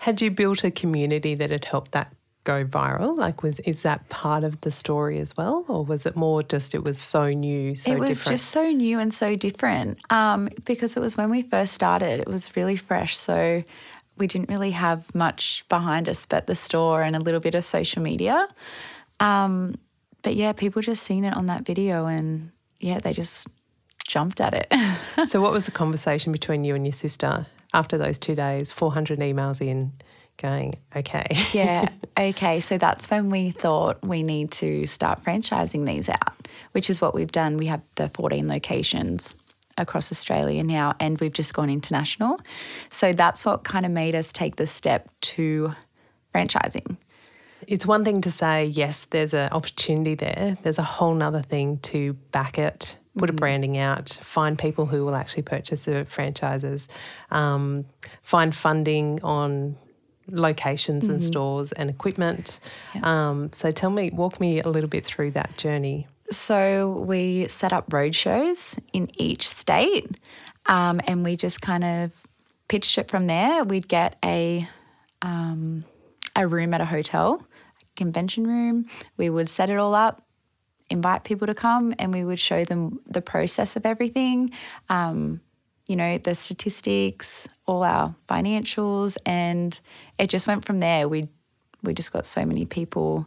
Had 0.00 0.20
you 0.20 0.30
built 0.30 0.64
a 0.64 0.70
community 0.70 1.34
that 1.34 1.50
had 1.50 1.64
helped 1.64 1.92
that 1.92 2.12
go 2.44 2.64
viral? 2.64 3.16
Like, 3.16 3.42
was 3.42 3.58
is 3.60 3.82
that 3.82 4.08
part 4.08 4.44
of 4.44 4.60
the 4.62 4.70
story 4.70 5.18
as 5.18 5.36
well, 5.36 5.64
or 5.68 5.84
was 5.84 6.06
it 6.06 6.16
more 6.16 6.42
just 6.42 6.74
it 6.74 6.82
was 6.82 6.98
so 6.98 7.30
new, 7.32 7.74
so 7.74 7.92
It 7.92 7.98
was 7.98 8.08
different? 8.10 8.38
just 8.38 8.50
so 8.50 8.70
new 8.70 8.98
and 8.98 9.12
so 9.12 9.36
different 9.36 9.98
um, 10.10 10.48
because 10.64 10.96
it 10.96 11.00
was 11.00 11.16
when 11.16 11.30
we 11.30 11.42
first 11.42 11.74
started. 11.74 12.20
It 12.20 12.28
was 12.28 12.56
really 12.56 12.76
fresh, 12.76 13.18
so 13.18 13.62
we 14.16 14.26
didn't 14.26 14.48
really 14.48 14.70
have 14.72 15.14
much 15.14 15.64
behind 15.68 16.08
us 16.08 16.26
but 16.26 16.46
the 16.46 16.54
store 16.54 17.02
and 17.02 17.14
a 17.14 17.20
little 17.20 17.40
bit 17.40 17.54
of 17.54 17.64
social 17.64 18.02
media. 18.02 18.48
Um, 19.20 19.74
but 20.22 20.34
yeah, 20.34 20.52
people 20.52 20.82
just 20.82 21.02
seen 21.02 21.24
it 21.24 21.36
on 21.36 21.46
that 21.46 21.64
video 21.64 22.06
and 22.06 22.50
yeah, 22.80 23.00
they 23.00 23.12
just 23.12 23.48
jumped 24.08 24.40
at 24.40 24.54
it. 24.54 25.28
so, 25.28 25.40
what 25.40 25.52
was 25.52 25.66
the 25.66 25.72
conversation 25.72 26.32
between 26.32 26.64
you 26.64 26.74
and 26.74 26.84
your 26.84 26.92
sister 26.92 27.46
after 27.72 27.96
those 27.96 28.18
two 28.18 28.34
days? 28.34 28.72
400 28.72 29.20
emails 29.20 29.60
in. 29.60 29.92
going, 30.38 30.74
okay. 30.96 31.26
yeah. 31.52 31.88
Okay. 32.18 32.60
So 32.60 32.78
that's 32.78 33.10
when 33.10 33.30
we 33.30 33.50
thought 33.50 34.02
we 34.04 34.22
need 34.22 34.50
to 34.52 34.86
start 34.86 35.20
franchising 35.22 35.86
these 35.86 36.08
out, 36.08 36.48
which 36.72 36.90
is 36.90 37.00
what 37.00 37.14
we've 37.14 37.30
done. 37.30 37.56
We 37.56 37.66
have 37.66 37.82
the 37.96 38.08
14 38.08 38.48
locations 38.48 39.36
across 39.76 40.10
Australia 40.10 40.62
now, 40.64 40.94
and 40.98 41.20
we've 41.20 41.32
just 41.32 41.54
gone 41.54 41.70
international. 41.70 42.40
So 42.90 43.12
that's 43.12 43.44
what 43.44 43.64
kind 43.64 43.86
of 43.86 43.92
made 43.92 44.14
us 44.14 44.32
take 44.32 44.56
the 44.56 44.66
step 44.66 45.08
to 45.20 45.74
franchising. 46.34 46.96
It's 47.66 47.86
one 47.86 48.04
thing 48.04 48.20
to 48.22 48.30
say, 48.30 48.66
yes, 48.66 49.06
there's 49.10 49.34
an 49.34 49.50
opportunity 49.52 50.14
there. 50.14 50.56
There's 50.62 50.78
a 50.78 50.84
whole 50.84 51.14
nother 51.14 51.42
thing 51.42 51.78
to 51.78 52.14
back 52.32 52.58
it, 52.58 52.96
put 53.18 53.30
a 53.30 53.32
branding 53.32 53.76
out, 53.78 54.18
find 54.22 54.58
people 54.58 54.86
who 54.86 55.04
will 55.04 55.14
actually 55.14 55.42
purchase 55.42 55.84
the 55.84 56.04
franchises, 56.04 56.88
um, 57.30 57.84
find 58.22 58.54
funding 58.54 59.22
on 59.22 59.76
locations 60.30 61.08
and 61.08 61.22
stores 61.22 61.72
and 61.72 61.88
equipment. 61.88 62.60
Um, 63.02 63.50
so 63.52 63.70
tell 63.70 63.90
me, 63.90 64.10
walk 64.10 64.40
me 64.40 64.60
a 64.60 64.68
little 64.68 64.88
bit 64.88 65.04
through 65.04 65.32
that 65.32 65.56
journey. 65.56 66.06
So 66.30 67.02
we 67.06 67.48
set 67.48 67.72
up 67.72 67.92
road 67.92 68.14
shows 68.14 68.76
in 68.92 69.10
each 69.18 69.48
state, 69.48 70.18
um, 70.66 71.00
and 71.06 71.24
we 71.24 71.36
just 71.36 71.62
kind 71.62 71.84
of 71.84 72.12
pitched 72.68 72.98
it 72.98 73.08
from 73.08 73.26
there. 73.26 73.64
We'd 73.64 73.88
get 73.88 74.16
a 74.22 74.68
um, 75.22 75.84
a 76.36 76.46
room 76.46 76.74
at 76.74 76.82
a 76.82 76.84
hotel, 76.84 77.42
a 77.80 77.84
convention 77.96 78.46
room. 78.46 78.86
We 79.16 79.30
would 79.30 79.48
set 79.48 79.70
it 79.70 79.78
all 79.78 79.94
up, 79.94 80.20
invite 80.90 81.24
people 81.24 81.46
to 81.46 81.54
come, 81.54 81.94
and 81.98 82.12
we 82.12 82.24
would 82.24 82.38
show 82.38 82.64
them 82.64 83.00
the 83.06 83.22
process 83.22 83.76
of 83.76 83.84
everything. 83.86 84.50
Um, 84.88 85.40
you 85.86 85.96
know, 85.96 86.18
the 86.18 86.34
statistics, 86.34 87.48
all 87.66 87.82
our 87.82 88.14
financials, 88.28 89.16
and 89.24 89.78
it 90.18 90.28
just 90.28 90.46
went 90.46 90.64
from 90.64 90.80
there. 90.80 91.08
We 91.08 91.28
we 91.82 91.94
just 91.94 92.12
got 92.12 92.26
so 92.26 92.44
many 92.44 92.66
people 92.66 93.26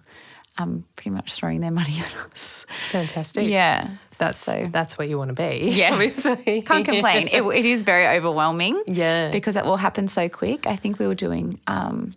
um, 0.58 0.86
pretty 0.96 1.12
much 1.12 1.34
throwing 1.34 1.62
their 1.62 1.72
money 1.82 2.00
at 2.00 2.16
us. 2.32 2.66
Fantastic. 2.92 3.48
Yeah, 3.48 3.90
That's 4.18 4.38
so 4.38 4.68
that's 4.72 4.98
where 4.98 5.08
you 5.08 5.18
want 5.18 5.30
to 5.30 5.42
be. 5.50 5.70
Yeah. 5.72 5.94
obviously. 5.94 6.62
can't 6.62 6.86
complain. 6.86 7.30
It, 7.32 7.42
it 7.42 7.66
is 7.66 7.84
very 7.84 8.08
overwhelming. 8.18 8.84
Yeah. 8.88 9.32
because 9.32 9.56
it 9.56 9.66
will 9.66 9.78
happen 9.78 10.08
so 10.08 10.30
quick. 10.30 10.68
I 10.68 10.76
think 10.76 11.00
we 11.00 11.08
were 11.08 11.16
doing 11.16 11.60
um, 11.68 12.16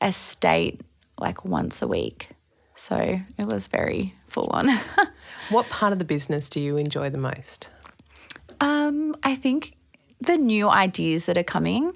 a 0.00 0.12
state 0.12 0.80
like 1.18 1.44
once 1.44 1.80
a 1.80 1.88
week, 1.88 2.28
so 2.74 3.20
it 3.38 3.44
was 3.46 3.68
very 3.68 4.14
full 4.36 4.50
on. 4.52 4.68
What 5.48 5.68
part 5.68 5.92
of 5.92 6.00
the 6.00 6.04
business 6.04 6.48
do 6.48 6.60
you 6.60 6.76
enjoy 6.76 7.10
the 7.10 7.18
most? 7.18 7.68
Um, 8.60 9.14
I 9.22 9.36
think 9.36 9.76
the 10.20 10.36
new 10.36 10.68
ideas 10.68 11.26
that 11.26 11.38
are 11.38 11.44
coming, 11.44 11.92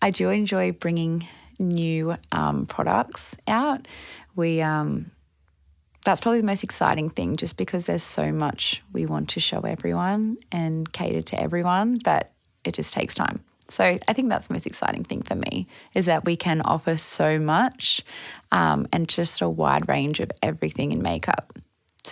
I 0.00 0.10
do 0.10 0.30
enjoy 0.30 0.72
bringing 0.72 1.28
new 1.58 2.16
um, 2.32 2.64
products 2.64 3.36
out. 3.46 3.86
We 4.36 4.62
um, 4.62 5.10
that's 6.04 6.22
probably 6.22 6.40
the 6.40 6.46
most 6.46 6.64
exciting 6.64 7.10
thing, 7.10 7.36
just 7.36 7.58
because 7.58 7.84
there's 7.84 8.02
so 8.02 8.32
much 8.32 8.82
we 8.94 9.04
want 9.04 9.28
to 9.30 9.40
show 9.40 9.60
everyone 9.60 10.38
and 10.50 10.90
cater 10.90 11.20
to 11.20 11.40
everyone, 11.40 11.98
but 11.98 12.32
it 12.64 12.72
just 12.72 12.94
takes 12.94 13.14
time. 13.14 13.44
So 13.68 13.84
I 13.84 14.12
think 14.14 14.30
that's 14.30 14.46
the 14.46 14.54
most 14.54 14.66
exciting 14.66 15.04
thing 15.04 15.20
for 15.20 15.34
me 15.34 15.66
is 15.94 16.06
that 16.06 16.24
we 16.24 16.36
can 16.36 16.62
offer 16.62 16.96
so 16.96 17.38
much 17.38 18.02
um, 18.50 18.86
and 18.94 19.06
just 19.06 19.42
a 19.42 19.48
wide 19.48 19.86
range 19.90 20.20
of 20.20 20.30
everything 20.42 20.92
in 20.92 21.02
makeup 21.02 21.52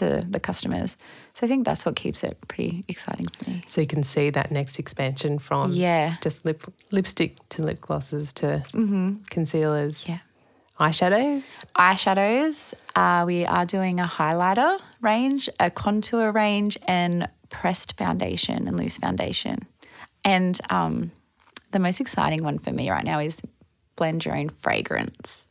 to 0.01 0.25
the 0.29 0.41
customers. 0.41 0.97
So 1.35 1.47
I 1.47 1.49
think 1.49 1.65
that's 1.65 1.85
what 1.87 1.97
keeps 1.97 2.23
it 2.25 2.37
pretty 2.49 2.85
exciting 2.89 3.27
for 3.29 3.51
me. 3.51 3.63
So 3.67 3.81
you 3.81 3.87
can 3.87 4.03
see 4.05 4.31
that 4.31 4.51
next 4.51 4.79
expansion 4.79 5.39
from 5.39 5.71
Yeah. 5.73 6.17
just 6.23 6.45
lip 6.45 6.63
lipstick 6.91 7.37
to 7.51 7.63
lip 7.63 7.81
glosses 7.81 8.33
to 8.35 8.65
concealers, 9.31 10.09
Yeah. 10.09 10.19
eyeshadows. 10.81 11.65
Eyeshadows, 11.75 12.75
uh, 12.95 13.25
we 13.27 13.45
are 13.47 13.65
doing 13.67 14.01
a 14.01 14.07
highlighter 14.07 14.79
range, 15.01 15.49
a 15.61 15.71
contour 15.71 16.33
range, 16.33 16.79
and 16.87 17.29
pressed 17.49 17.97
foundation 17.97 18.67
and 18.69 18.77
loose 18.77 18.99
foundation. 18.99 19.59
And 20.25 20.59
um, 20.71 21.11
the 21.71 21.79
most 21.79 22.01
exciting 22.01 22.43
one 22.43 22.59
for 22.59 22.73
me 22.73 22.91
right 22.91 23.05
now 23.05 23.21
is 23.21 23.41
blend 23.97 24.25
your 24.25 24.37
own 24.37 24.49
fragrance. 24.51 25.47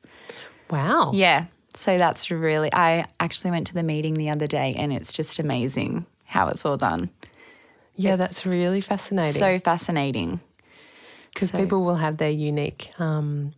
Wow. 0.69 1.11
Yeah. 1.13 1.45
So 1.75 1.97
that's 1.97 2.31
really, 2.31 2.69
I 2.73 3.05
actually 3.19 3.51
went 3.51 3.67
to 3.67 3.73
the 3.73 3.83
meeting 3.83 4.13
the 4.15 4.29
other 4.29 4.47
day 4.47 4.73
and 4.77 4.91
it's 4.93 5.11
just 5.13 5.39
amazing 5.39 6.05
how 6.25 6.47
it's 6.47 6.65
all 6.65 6.77
done. 6.77 7.09
Yeah, 7.95 8.15
that's 8.15 8.45
really 8.45 8.81
fascinating. 8.81 9.33
So 9.39 9.59
fascinating. 9.59 10.39
because 11.33 11.49
so- 11.51 11.59
people 11.59 11.83
will 11.83 11.95
have 11.95 12.17
their 12.17 12.29
unique 12.29 12.91
um, 12.99 13.51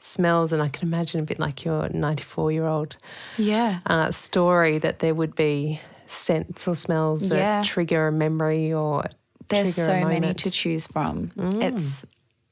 smells, 0.00 0.52
and 0.52 0.62
I 0.62 0.68
can 0.68 0.86
imagine 0.88 1.20
a 1.20 1.24
bit 1.24 1.38
like 1.38 1.64
your 1.64 1.88
94 1.88 2.52
year 2.52 2.66
old 2.66 2.96
Yeah. 3.36 3.80
uh, 3.86 4.10
story 4.10 4.78
that 4.78 4.98
there 5.00 5.14
would 5.14 5.34
be 5.34 5.80
scents 6.06 6.68
or 6.68 6.74
smells 6.76 7.28
that 7.28 7.36
Yeah. 7.36 7.62
trigger 7.64 8.08
a 8.08 8.12
memory 8.12 8.72
or 8.72 9.04
There's 9.48 9.74
so 9.74 9.92
a 9.92 10.04
many 10.06 10.32
to 10.34 10.50
choose 10.50 10.86
from. 10.86 11.30
Mm. 11.36 11.62
It's 11.62 12.04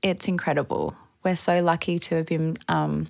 it's 0.02 0.26
incredible. 0.26 0.95
We're 1.25 1.37
so 1.37 1.62
lucky 1.62 1.99
to 2.00 2.17
have 2.17 2.26
been 2.26 2.57
um, 2.69 3.07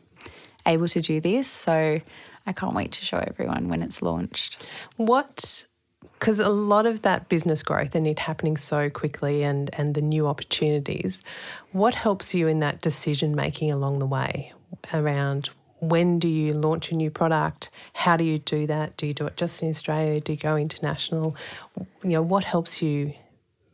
able 0.66 0.88
to 0.88 1.00
do 1.00 1.20
this. 1.20 1.46
So 1.46 2.00
I 2.46 2.52
can't 2.52 2.74
wait 2.74 2.92
to 2.92 3.04
show 3.04 3.18
everyone 3.18 3.68
when 3.68 3.82
it's 3.82 4.02
launched. 4.02 4.66
What, 4.96 5.66
because 6.18 6.40
a 6.40 6.48
lot 6.48 6.86
of 6.86 7.02
that 7.02 7.28
business 7.28 7.62
growth 7.62 7.94
and 7.94 8.06
it 8.06 8.18
happening 8.18 8.56
so 8.56 8.90
quickly 8.90 9.42
and, 9.42 9.70
and 9.78 9.94
the 9.94 10.02
new 10.02 10.26
opportunities, 10.26 11.22
what 11.72 11.94
helps 11.94 12.34
you 12.34 12.48
in 12.48 12.60
that 12.60 12.80
decision 12.80 13.34
making 13.34 13.70
along 13.70 13.98
the 13.98 14.06
way 14.06 14.52
around 14.92 15.50
when 15.82 16.20
do 16.20 16.28
you 16.28 16.52
launch 16.52 16.92
a 16.92 16.94
new 16.94 17.10
product? 17.10 17.68
How 17.92 18.16
do 18.16 18.22
you 18.22 18.38
do 18.38 18.68
that? 18.68 18.96
Do 18.96 19.04
you 19.04 19.14
do 19.14 19.26
it 19.26 19.36
just 19.36 19.62
in 19.64 19.68
Australia? 19.68 20.20
Do 20.20 20.32
you 20.32 20.38
go 20.38 20.56
international? 20.56 21.36
You 22.04 22.10
know, 22.10 22.22
what 22.22 22.44
helps 22.44 22.80
you 22.80 23.14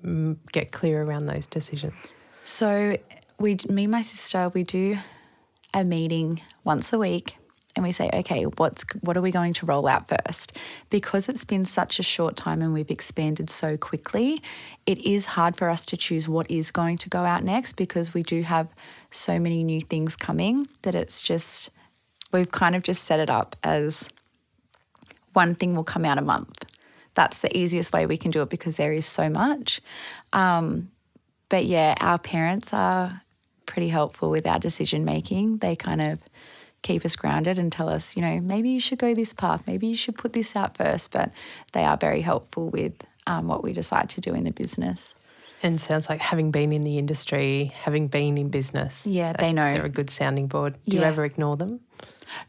mm, 0.02 0.38
get 0.50 0.72
clear 0.72 1.02
around 1.02 1.26
those 1.26 1.46
decisions? 1.46 1.92
So 2.40 2.96
we, 3.38 3.58
me 3.68 3.84
and 3.84 3.92
my 3.92 4.00
sister, 4.00 4.50
we 4.54 4.64
do 4.64 4.96
a 5.74 5.84
meeting 5.84 6.40
once 6.64 6.92
a 6.92 6.98
week, 6.98 7.36
and 7.76 7.84
we 7.84 7.92
say, 7.92 8.10
okay, 8.12 8.44
what's 8.44 8.84
what 9.02 9.16
are 9.16 9.22
we 9.22 9.30
going 9.30 9.52
to 9.52 9.66
roll 9.66 9.86
out 9.86 10.08
first? 10.08 10.56
Because 10.90 11.28
it's 11.28 11.44
been 11.44 11.64
such 11.64 11.98
a 11.98 12.02
short 12.02 12.36
time 12.36 12.60
and 12.60 12.72
we've 12.72 12.90
expanded 12.90 13.48
so 13.48 13.76
quickly, 13.76 14.42
it 14.84 14.98
is 14.98 15.26
hard 15.26 15.56
for 15.56 15.70
us 15.70 15.86
to 15.86 15.96
choose 15.96 16.28
what 16.28 16.50
is 16.50 16.70
going 16.70 16.98
to 16.98 17.08
go 17.08 17.24
out 17.24 17.44
next 17.44 17.74
because 17.74 18.12
we 18.12 18.22
do 18.22 18.42
have 18.42 18.68
so 19.10 19.38
many 19.38 19.62
new 19.62 19.80
things 19.80 20.16
coming 20.16 20.66
that 20.82 20.94
it's 20.94 21.22
just 21.22 21.70
we've 22.32 22.50
kind 22.50 22.74
of 22.74 22.82
just 22.82 23.04
set 23.04 23.20
it 23.20 23.30
up 23.30 23.54
as 23.62 24.10
one 25.32 25.54
thing 25.54 25.76
will 25.76 25.84
come 25.84 26.04
out 26.04 26.18
a 26.18 26.22
month. 26.22 26.64
That's 27.14 27.38
the 27.38 27.56
easiest 27.56 27.92
way 27.92 28.06
we 28.06 28.16
can 28.16 28.30
do 28.30 28.42
it 28.42 28.48
because 28.48 28.76
there 28.76 28.92
is 28.92 29.06
so 29.06 29.28
much. 29.28 29.80
Um, 30.32 30.90
but 31.48 31.64
yeah, 31.64 31.94
our 32.00 32.18
parents 32.18 32.72
are 32.72 33.22
pretty 33.68 33.88
helpful 33.88 34.30
with 34.30 34.46
our 34.46 34.58
decision 34.58 35.04
making. 35.04 35.58
They 35.58 35.76
kind 35.76 36.02
of 36.02 36.18
keep 36.82 37.04
us 37.04 37.14
grounded 37.14 37.58
and 37.58 37.70
tell 37.70 37.88
us, 37.88 38.16
you 38.16 38.22
know, 38.22 38.40
maybe 38.40 38.70
you 38.70 38.80
should 38.80 38.98
go 38.98 39.14
this 39.14 39.32
path, 39.32 39.66
maybe 39.66 39.86
you 39.86 39.94
should 39.94 40.16
put 40.16 40.32
this 40.32 40.56
out 40.56 40.76
first. 40.76 41.12
But 41.12 41.30
they 41.72 41.84
are 41.84 41.96
very 41.96 42.22
helpful 42.22 42.70
with 42.70 42.94
um, 43.26 43.46
what 43.46 43.62
we 43.62 43.72
decide 43.72 44.08
to 44.10 44.20
do 44.20 44.34
in 44.34 44.42
the 44.42 44.50
business. 44.50 45.14
And 45.62 45.80
sounds 45.80 46.08
like 46.08 46.20
having 46.20 46.52
been 46.52 46.72
in 46.72 46.84
the 46.84 46.98
industry, 46.98 47.72
having 47.82 48.06
been 48.06 48.38
in 48.38 48.48
business. 48.48 49.04
Yeah, 49.04 49.32
they 49.32 49.52
know. 49.52 49.74
They're 49.74 49.86
a 49.86 49.88
good 49.88 50.10
sounding 50.10 50.46
board. 50.46 50.76
Do 50.88 50.96
you 50.96 51.02
ever 51.02 51.24
ignore 51.24 51.56
them? 51.56 51.80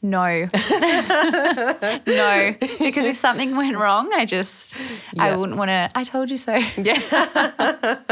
No, 0.02 0.26
no, 0.54 2.56
because 2.60 3.06
if 3.06 3.16
something 3.16 3.56
went 3.56 3.78
wrong, 3.78 4.12
I 4.14 4.26
just, 4.26 4.76
I 5.18 5.36
wouldn't 5.36 5.58
want 5.58 5.70
to. 5.70 5.90
I 5.96 6.04
told 6.04 6.30
you 6.32 6.38
so. 6.38 6.56
Yeah. 6.78 6.94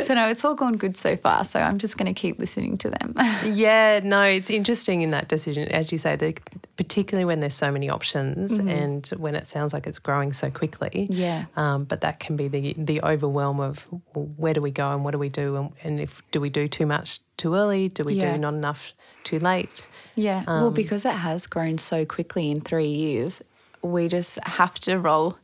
So 0.00 0.14
no, 0.14 0.28
it's 0.28 0.44
all 0.44 0.54
gone 0.54 0.76
good 0.76 0.96
so 0.96 1.16
far. 1.16 1.44
So 1.44 1.58
I'm 1.58 1.78
just 1.78 1.96
going 1.98 2.12
to 2.12 2.18
keep 2.18 2.38
listening 2.38 2.76
to 2.78 2.90
them. 2.90 3.14
Yeah, 3.44 4.00
no, 4.02 4.22
it's 4.22 4.50
interesting 4.50 5.02
in 5.02 5.10
that 5.10 5.28
decision, 5.28 5.68
as 5.68 5.90
you 5.90 5.98
say, 5.98 6.16
the, 6.16 6.36
particularly 6.76 7.24
when 7.24 7.40
there's 7.40 7.54
so 7.54 7.70
many 7.70 7.88
options 7.88 8.58
and 8.58 9.08
when 9.16 9.34
it 9.34 9.46
sounds 9.46 9.72
like 9.72 9.86
it's 9.86 9.98
growing 9.98 10.32
so 10.32 10.50
quickly. 10.50 11.06
Yeah. 11.10 11.46
Um, 11.56 11.84
but 11.84 12.02
that 12.02 12.20
can 12.20 12.36
be 12.36 12.48
the 12.48 12.74
the 12.76 13.00
overwhelm 13.02 13.60
of 13.60 13.86
well, 14.14 14.26
where 14.36 14.54
do 14.54 14.60
we 14.60 14.70
go 14.70 14.90
and 14.92 15.04
what 15.04 15.12
do 15.12 15.18
we 15.18 15.28
do 15.28 15.56
and, 15.56 15.70
and 15.82 16.00
if 16.00 16.22
do 16.30 16.40
we 16.40 16.50
do 16.50 16.68
too 16.68 16.86
much 16.86 17.20
too 17.36 17.54
early? 17.54 17.88
Do 17.88 18.02
we 18.06 18.14
Yeah. 18.14 18.32
do 18.34 18.38
not 18.38 18.54
enough 18.54 18.92
too 19.24 19.38
late? 19.38 19.88
Yeah. 20.16 20.44
Um, 20.46 20.60
well, 20.62 20.70
because 20.70 21.04
it 21.04 21.14
has 21.14 21.46
grown 21.46 21.78
so 21.78 22.04
quickly 22.04 22.50
in 22.50 22.60
three 22.60 22.86
years, 22.88 23.42
we 23.82 24.08
just 24.08 24.38
have 24.44 24.78
to 24.80 24.98
roll 24.98 25.36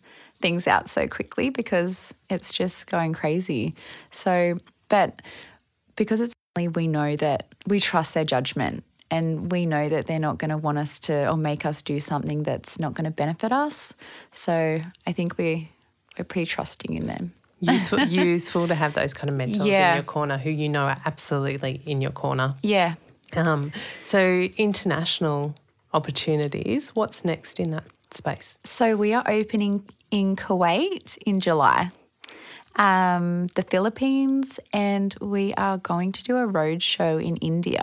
things 0.45 0.67
out 0.67 0.91
so 0.91 1.09
quickly 1.09 1.49
because 1.49 2.15
it's 2.29 2.53
just 2.53 2.87
going 2.87 3.15
crazy. 3.15 3.75
So, 4.11 4.59
but 4.91 5.23
because 5.97 6.21
it's 6.21 6.35
only 6.55 6.69
we 6.69 6.87
know 6.87 7.17
that 7.17 7.47
we 7.67 7.81
trust 7.81 8.13
their 8.13 8.27
judgment 8.27 8.85
and 9.11 9.51
we 9.51 9.65
know 9.65 9.89
that 9.89 10.05
they're 10.05 10.19
not 10.19 10.37
going 10.37 10.51
to 10.51 10.59
want 10.59 10.77
us 10.77 10.99
to 10.99 11.31
or 11.31 11.39
make 11.39 11.65
us 11.65 11.81
do 11.81 11.99
something 11.99 12.43
that's 12.43 12.79
not 12.79 12.93
going 12.93 13.07
to 13.07 13.11
benefit 13.11 13.53
us. 13.53 13.95
So 14.33 14.83
I 15.07 15.13
think 15.13 15.39
we 15.39 15.71
we're 16.19 16.27
pretty 16.27 16.45
trusting 16.45 16.95
in 16.95 17.07
them. 17.07 17.33
Useful, 17.61 18.01
useful 18.01 18.69
to 18.69 18.75
have 18.75 18.93
those 18.93 19.15
kind 19.15 19.31
of 19.31 19.37
mentors 19.37 19.65
in 19.65 19.95
your 19.95 20.03
corner 20.03 20.37
who 20.37 20.51
you 20.51 20.69
know 20.69 20.83
are 20.83 20.99
absolutely 21.07 21.81
in 21.87 22.03
your 22.03 22.11
corner. 22.11 22.57
Yeah. 22.61 22.97
Um, 23.35 23.73
so, 24.03 24.49
international 24.59 25.55
opportunities, 25.95 26.95
what's 26.95 27.25
next 27.25 27.59
in 27.59 27.71
that 27.71 27.85
space? 28.11 28.59
So, 28.65 28.97
we 28.97 29.15
are 29.15 29.25
opening 29.27 29.85
in 30.15 30.37
Kuwait 30.37 31.19
in 31.27 31.41
July, 31.41 31.91
um, 32.77 33.49
the 33.57 33.63
Philippines, 33.65 34.61
and 34.73 35.15
we 35.21 35.53
are 35.55 35.77
going 35.79 36.13
to 36.13 36.23
do 36.23 36.37
a 36.37 36.47
road 36.47 36.83
show 36.83 37.19
in 37.19 37.37
India. 37.39 37.83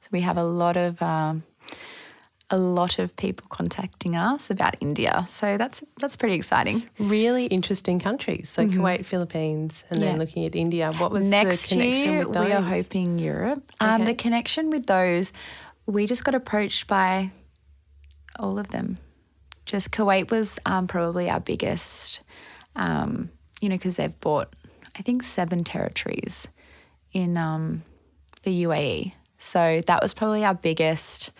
So, 0.00 0.08
we 0.10 0.20
have 0.22 0.36
a 0.36 0.44
lot 0.44 0.76
of. 0.76 1.00
Um, 1.00 1.44
a 2.52 2.58
lot 2.58 2.98
of 2.98 3.14
people 3.14 3.46
contacting 3.48 4.16
us 4.16 4.50
about 4.50 4.74
India, 4.80 5.24
so 5.28 5.56
that's 5.56 5.84
that's 6.00 6.16
pretty 6.16 6.34
exciting. 6.34 6.82
Really 6.98 7.46
interesting 7.46 8.00
countries. 8.00 8.48
So 8.48 8.66
Kuwait, 8.66 9.04
Philippines, 9.04 9.84
and 9.88 10.00
Yeah. 10.00 10.06
then 10.10 10.18
looking 10.18 10.44
at 10.46 10.56
India. 10.56 10.90
What 10.98 11.12
was 11.12 11.24
Next 11.30 11.68
the 11.68 11.74
connection 11.76 12.12
year, 12.14 12.26
with 12.26 12.34
those? 12.34 12.44
we 12.46 12.52
are 12.52 12.60
hoping 12.76 13.20
Europe. 13.20 13.62
Um, 13.78 14.04
the 14.04 14.14
connection 14.14 14.70
with 14.70 14.86
those, 14.86 15.32
we 15.86 16.08
just 16.08 16.24
got 16.24 16.34
approached 16.34 16.88
by 16.88 17.30
all 18.36 18.58
of 18.58 18.66
them. 18.74 18.98
Just 19.70 19.92
Kuwait 19.92 20.32
was 20.32 20.58
um, 20.66 20.88
probably 20.88 21.30
our 21.30 21.38
biggest, 21.38 22.22
um, 22.74 23.30
you 23.60 23.68
know, 23.68 23.76
because 23.76 23.94
they've 23.94 24.18
bought, 24.18 24.52
I 24.98 25.02
think, 25.02 25.22
seven 25.22 25.62
territories 25.62 26.48
in 27.12 27.36
um, 27.36 27.84
the 28.42 28.64
UAE. 28.64 29.12
So 29.38 29.80
that 29.86 30.02
was 30.02 30.12
probably 30.12 30.44
our 30.44 30.54
biggest 30.56 31.30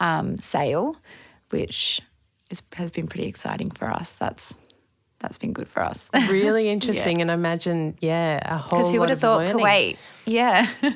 um, 0.00 0.36
sale, 0.38 0.96
which 1.50 2.00
is, 2.50 2.60
has 2.72 2.90
been 2.90 3.06
pretty 3.06 3.28
exciting 3.28 3.70
for 3.70 3.88
us. 3.88 4.14
That's 4.14 4.58
that's 5.20 5.38
been 5.38 5.52
good 5.52 5.68
for 5.68 5.84
us. 5.84 6.10
really 6.28 6.68
interesting, 6.68 7.22
and 7.22 7.30
I 7.30 7.34
imagine, 7.34 7.96
yeah, 8.00 8.40
a 8.44 8.58
whole. 8.58 8.80
Because 8.80 8.90
who 8.90 8.98
would 8.98 9.10
have 9.10 9.20
thought 9.20 9.46
learning. 9.46 9.64
Kuwait? 9.64 9.96
Yeah. 10.24 10.68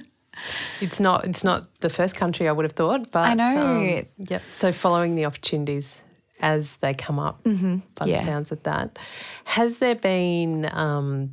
It's 0.80 1.00
not. 1.00 1.26
It's 1.26 1.44
not 1.44 1.66
the 1.80 1.90
first 1.90 2.16
country 2.16 2.48
I 2.48 2.52
would 2.52 2.64
have 2.64 2.72
thought, 2.72 3.10
but 3.10 3.28
I 3.28 3.34
know. 3.34 3.60
um, 3.60 4.06
yep. 4.16 4.42
So 4.48 4.72
following 4.72 5.14
the 5.14 5.26
opportunities 5.26 6.02
as 6.42 6.76
they 6.76 6.94
come 6.94 7.18
up, 7.18 7.42
by 7.44 7.50
the 7.50 7.56
Mm-hmm. 7.56 8.08
Yeah. 8.08 8.20
sounds 8.24 8.52
of 8.52 8.62
that, 8.64 8.98
has 9.44 9.78
there 9.78 9.94
been 9.94 10.68
um, 10.72 11.30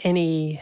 any 0.00 0.60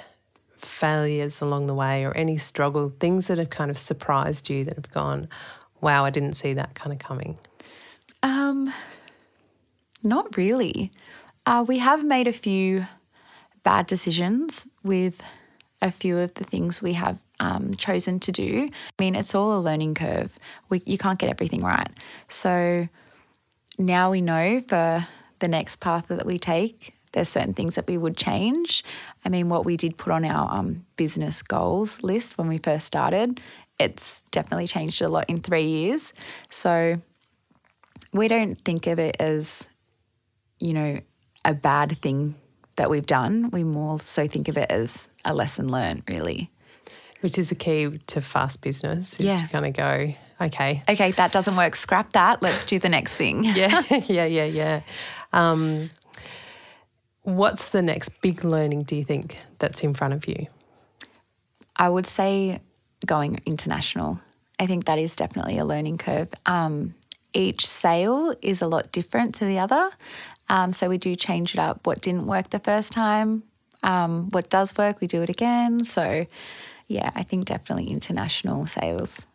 failures 0.57 1.41
along 1.41 1.67
the 1.67 1.75
way, 1.75 2.05
or 2.05 2.13
any 2.17 2.37
struggle, 2.39 2.89
things 2.89 3.29
that 3.29 3.39
have 3.39 3.51
kind 3.51 3.71
of 3.71 3.79
surprised 3.79 4.51
you 4.51 4.65
that 4.65 4.75
have 4.75 4.91
gone, 4.93 5.29
"Wow, 5.81 6.05
I 6.05 6.11
didn't 6.11 6.35
see 6.35 6.53
that 6.55 6.75
kind 6.75 6.93
of 6.93 6.99
coming." 6.99 7.39
Um, 8.23 8.73
not 10.03 10.37
really. 10.37 10.91
Uh, 11.47 11.65
we 11.67 11.79
have 11.79 12.05
made 12.05 12.27
a 12.27 12.33
few 12.33 12.87
bad 13.63 13.87
decisions 13.87 14.67
with 14.83 15.23
a 15.81 15.91
few 15.91 16.19
of 16.19 16.35
the 16.35 16.45
things 16.45 16.83
we 16.83 16.95
have 16.95 17.19
um, 17.41 17.75
chosen 17.75 18.19
to 18.21 18.33
do. 18.33 18.69
I 18.99 19.03
mean, 19.03 19.15
it's 19.15 19.35
all 19.35 19.57
a 19.57 19.61
learning 19.61 19.95
curve. 19.95 20.37
We, 20.69 20.83
you 20.87 20.99
can't 20.99 21.19
get 21.19 21.31
everything 21.31 21.63
right. 21.63 21.89
So 22.29 22.89
now 23.79 24.11
we 24.11 24.21
know 24.21 24.61
for 24.61 25.07
the 25.39 25.49
next 25.49 25.77
path 25.77 26.09
that 26.09 26.27
we 26.27 26.39
take, 26.39 26.95
there's 27.13 27.29
certain 27.29 27.55
things 27.55 27.77
that 27.77 27.87
we 27.87 27.97
would 27.97 28.17
change. 28.17 28.85
I 29.25 29.29
mean, 29.29 29.49
what 29.49 29.65
we 29.65 29.77
did 29.77 29.97
put 29.97 30.13
on 30.13 30.25
our 30.25 30.53
um, 30.53 30.85
business 30.97 31.43
goals 31.43 32.03
list 32.03 32.37
when 32.37 32.49
we 32.49 32.59
first 32.59 32.87
started, 32.87 33.41
it's 33.79 34.23
definitely 34.31 34.67
changed 34.67 35.01
a 35.01 35.09
lot 35.09 35.25
in 35.29 35.41
three 35.41 35.67
years. 35.67 36.13
So 36.51 37.01
we 38.13 38.29
don't 38.29 38.57
think 38.57 38.87
of 38.87 38.99
it 38.99 39.17
as, 39.21 39.69
you 40.59 40.75
know, 40.75 41.01
a 41.45 41.55
bad 41.55 41.99
thing 41.99 42.35
that 42.77 42.91
we've 42.91 43.07
done. 43.07 43.51
We 43.51 43.65
more 43.65 44.01
so 44.01 44.27
think 44.27 44.49
of 44.49 44.59
it 44.59 44.71
as 44.71 45.09
a 45.25 45.35
lesson 45.35 45.69
learned, 45.69 46.03
really. 46.09 46.51
Which 47.21 47.39
is 47.39 47.49
the 47.49 47.55
key 47.55 47.99
to 48.09 48.21
fast 48.21 48.63
business. 48.63 49.15
Is 49.19 49.27
Yeah. 49.27 49.39
to 49.39 49.49
kind 49.49 49.67
of 49.67 49.73
go, 49.75 50.15
okay, 50.41 50.83
Okay, 50.89 51.11
that 51.13 51.33
doesn't 51.33 51.57
work. 51.57 51.75
Scrap 51.75 52.13
that. 52.13 52.43
Let's 52.43 52.65
do 52.67 52.79
the 52.79 52.89
next 52.89 53.17
thing. 53.17 53.45
yeah, 53.45 53.83
yeah, 54.07 54.25
yeah, 54.25 54.45
yeah. 54.45 54.81
Um, 55.33 55.91
what's 57.23 57.69
the 57.71 57.83
next 57.83 58.21
big 58.21 58.45
learning, 58.45 58.83
do 58.85 58.97
you 58.97 59.05
think, 59.05 59.37
that's 59.59 59.83
in 59.83 59.95
front 59.95 60.15
of 60.15 60.27
you? 60.29 60.47
I 61.77 61.89
would 61.89 62.07
say 62.07 62.61
going 63.07 63.41
international. 63.47 64.21
I 64.59 64.67
think 64.67 64.87
that 64.87 64.99
is 64.99 65.15
definitely 65.17 65.59
a 65.59 65.65
learning 65.65 65.99
curve. 65.99 66.29
Um, 66.47 66.95
each 67.33 67.67
sale 67.67 68.35
is 68.43 68.63
a 68.63 68.67
lot 68.67 68.91
different 68.91 69.35
to 69.37 69.45
the 69.45 69.59
other. 69.59 69.91
Um, 70.49 70.73
so 70.73 70.89
we 70.89 70.99
do 70.99 71.15
change 71.15 71.53
it 71.55 71.61
up. 71.61 71.87
What 71.87 72.01
didn't 72.01 72.27
work 72.27 72.51
the 72.51 72.59
first 72.59 72.93
time, 72.93 73.43
um, 73.83 74.29
what 74.31 74.49
does 74.51 74.77
work, 74.77 75.01
we 75.01 75.07
do 75.07 75.23
it 75.23 75.29
again. 75.29 75.85
So, 75.85 76.27
yeah, 76.89 77.11
I 77.15 77.23
think 77.23 77.45
definitely 77.45 77.91
international 77.91 78.67
sales. 78.67 79.27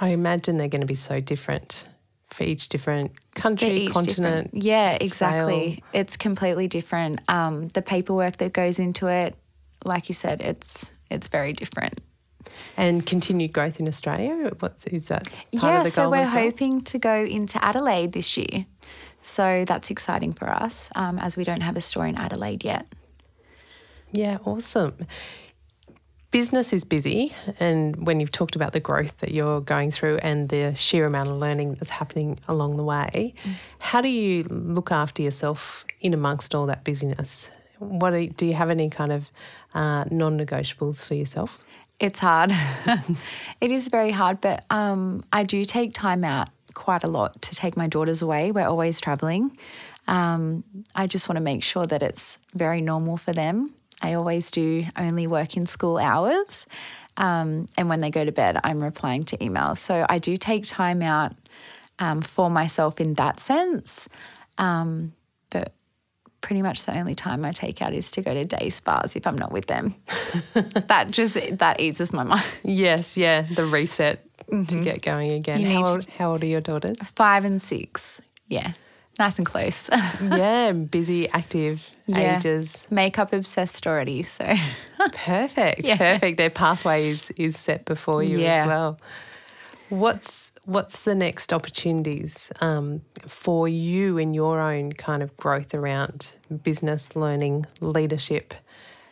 I 0.00 0.10
imagine 0.10 0.56
they're 0.56 0.68
going 0.68 0.80
to 0.80 0.86
be 0.86 0.94
so 0.94 1.20
different 1.20 1.86
for 2.28 2.44
each 2.44 2.68
different 2.68 3.12
country, 3.34 3.68
each 3.68 3.92
continent. 3.92 4.50
different. 4.50 4.64
Yeah, 4.64 4.92
sale. 4.92 4.98
exactly. 5.00 5.84
It's 5.92 6.16
completely 6.16 6.68
different. 6.68 7.20
Um, 7.28 7.68
the 7.68 7.82
paperwork 7.82 8.38
that 8.38 8.52
goes 8.52 8.78
into 8.78 9.08
it, 9.08 9.36
like 9.84 10.08
you 10.08 10.14
said, 10.14 10.40
it's 10.40 10.92
it's 11.10 11.28
very 11.28 11.52
different. 11.52 12.00
And 12.76 13.04
continued 13.06 13.52
growth 13.52 13.80
in 13.80 13.88
Australia. 13.88 14.50
What 14.58 14.76
is 14.86 15.08
that? 15.08 15.28
Part 15.28 15.42
yeah, 15.52 15.78
of 15.78 15.84
the 15.84 15.90
so 15.90 16.10
we're 16.10 16.22
well? 16.22 16.30
hoping 16.30 16.80
to 16.82 16.98
go 16.98 17.24
into 17.24 17.62
Adelaide 17.64 18.12
this 18.12 18.36
year. 18.36 18.66
So 19.22 19.64
that's 19.66 19.90
exciting 19.90 20.34
for 20.34 20.50
us 20.50 20.90
um, 20.94 21.18
as 21.18 21.36
we 21.36 21.44
don't 21.44 21.62
have 21.62 21.76
a 21.76 21.80
store 21.80 22.06
in 22.06 22.16
Adelaide 22.16 22.62
yet. 22.64 22.86
Yeah, 24.12 24.38
awesome. 24.44 24.98
Business 26.34 26.72
is 26.72 26.82
busy, 26.82 27.32
and 27.60 27.94
when 28.08 28.18
you've 28.18 28.32
talked 28.32 28.56
about 28.56 28.72
the 28.72 28.80
growth 28.80 29.18
that 29.18 29.30
you're 29.30 29.60
going 29.60 29.92
through 29.92 30.16
and 30.16 30.48
the 30.48 30.74
sheer 30.74 31.06
amount 31.06 31.28
of 31.28 31.36
learning 31.36 31.74
that's 31.74 31.90
happening 31.90 32.40
along 32.48 32.76
the 32.76 32.82
way, 32.82 33.34
how 33.80 34.00
do 34.00 34.08
you 34.08 34.42
look 34.50 34.90
after 34.90 35.22
yourself 35.22 35.84
in 36.00 36.12
amongst 36.12 36.52
all 36.52 36.66
that 36.66 36.82
busyness? 36.82 37.50
What 37.78 38.14
are, 38.14 38.26
do 38.26 38.46
you 38.46 38.54
have 38.54 38.68
any 38.68 38.90
kind 38.90 39.12
of 39.12 39.30
uh, 39.74 40.06
non-negotiables 40.10 41.04
for 41.04 41.14
yourself? 41.14 41.62
It's 42.00 42.18
hard. 42.18 42.50
it 43.60 43.70
is 43.70 43.86
very 43.86 44.10
hard, 44.10 44.40
but 44.40 44.64
um, 44.70 45.22
I 45.32 45.44
do 45.44 45.64
take 45.64 45.94
time 45.94 46.24
out 46.24 46.48
quite 46.74 47.04
a 47.04 47.08
lot 47.08 47.42
to 47.42 47.54
take 47.54 47.76
my 47.76 47.86
daughters 47.86 48.22
away. 48.22 48.50
We're 48.50 48.66
always 48.66 49.00
traveling. 49.00 49.56
Um, 50.08 50.64
I 50.96 51.06
just 51.06 51.28
want 51.28 51.36
to 51.36 51.44
make 51.44 51.62
sure 51.62 51.86
that 51.86 52.02
it's 52.02 52.40
very 52.54 52.80
normal 52.80 53.18
for 53.18 53.32
them. 53.32 53.72
I 54.02 54.14
always 54.14 54.50
do 54.50 54.84
only 54.96 55.26
work 55.26 55.56
in 55.56 55.66
school 55.66 55.98
hours. 55.98 56.66
Um, 57.16 57.68
and 57.76 57.88
when 57.88 58.00
they 58.00 58.10
go 58.10 58.24
to 58.24 58.32
bed, 58.32 58.58
I'm 58.64 58.82
replying 58.82 59.24
to 59.24 59.36
emails. 59.38 59.78
So 59.78 60.04
I 60.08 60.18
do 60.18 60.36
take 60.36 60.66
time 60.66 61.00
out 61.00 61.32
um, 61.98 62.22
for 62.22 62.50
myself 62.50 63.00
in 63.00 63.14
that 63.14 63.38
sense. 63.38 64.08
Um, 64.58 65.12
but 65.50 65.72
pretty 66.40 66.62
much 66.62 66.84
the 66.84 66.96
only 66.98 67.14
time 67.14 67.44
I 67.44 67.52
take 67.52 67.80
out 67.80 67.92
is 67.92 68.10
to 68.12 68.22
go 68.22 68.34
to 68.34 68.44
day 68.44 68.68
spas 68.68 69.16
if 69.16 69.26
I'm 69.26 69.38
not 69.38 69.52
with 69.52 69.66
them. 69.66 69.94
that 70.54 71.10
just 71.10 71.38
that 71.58 71.80
eases 71.80 72.12
my 72.12 72.24
mind. 72.24 72.44
Yes, 72.62 73.16
yeah, 73.16 73.42
the 73.54 73.64
reset 73.64 74.26
to 74.50 74.80
get 74.82 75.00
going 75.02 75.32
again. 75.32 75.64
How, 75.64 75.86
old, 75.86 76.06
how 76.10 76.32
old 76.32 76.42
are 76.42 76.46
your 76.46 76.60
daughters? 76.60 76.98
Five 76.98 77.44
and 77.44 77.62
six. 77.62 78.20
Yeah. 78.48 78.72
Nice 79.18 79.38
and 79.38 79.46
close. 79.46 79.88
yeah, 80.20 80.72
busy, 80.72 81.28
active 81.30 81.90
Yeah. 82.06 82.36
ages. 82.36 82.86
Makeup 82.90 83.32
obsessed 83.32 83.86
already. 83.86 84.22
So 84.22 84.54
Perfect, 85.12 85.84
Yeah. 85.86 85.96
perfect. 85.96 86.36
Their 86.38 86.50
pathway 86.50 87.08
is, 87.10 87.30
is 87.32 87.56
set 87.58 87.84
before 87.84 88.22
you 88.22 88.40
Yeah. 88.40 88.62
as 88.62 88.66
well. 88.66 89.00
What's 89.90 90.50
what's 90.64 91.02
the 91.02 91.14
next 91.14 91.52
opportunities 91.52 92.50
um, 92.60 93.02
for 93.28 93.68
you 93.68 94.16
in 94.18 94.32
your 94.34 94.58
own 94.60 94.92
kind 94.92 95.22
of 95.22 95.36
growth 95.36 95.74
around 95.74 96.32
business, 96.62 97.14
learning, 97.14 97.66
leadership, 97.80 98.54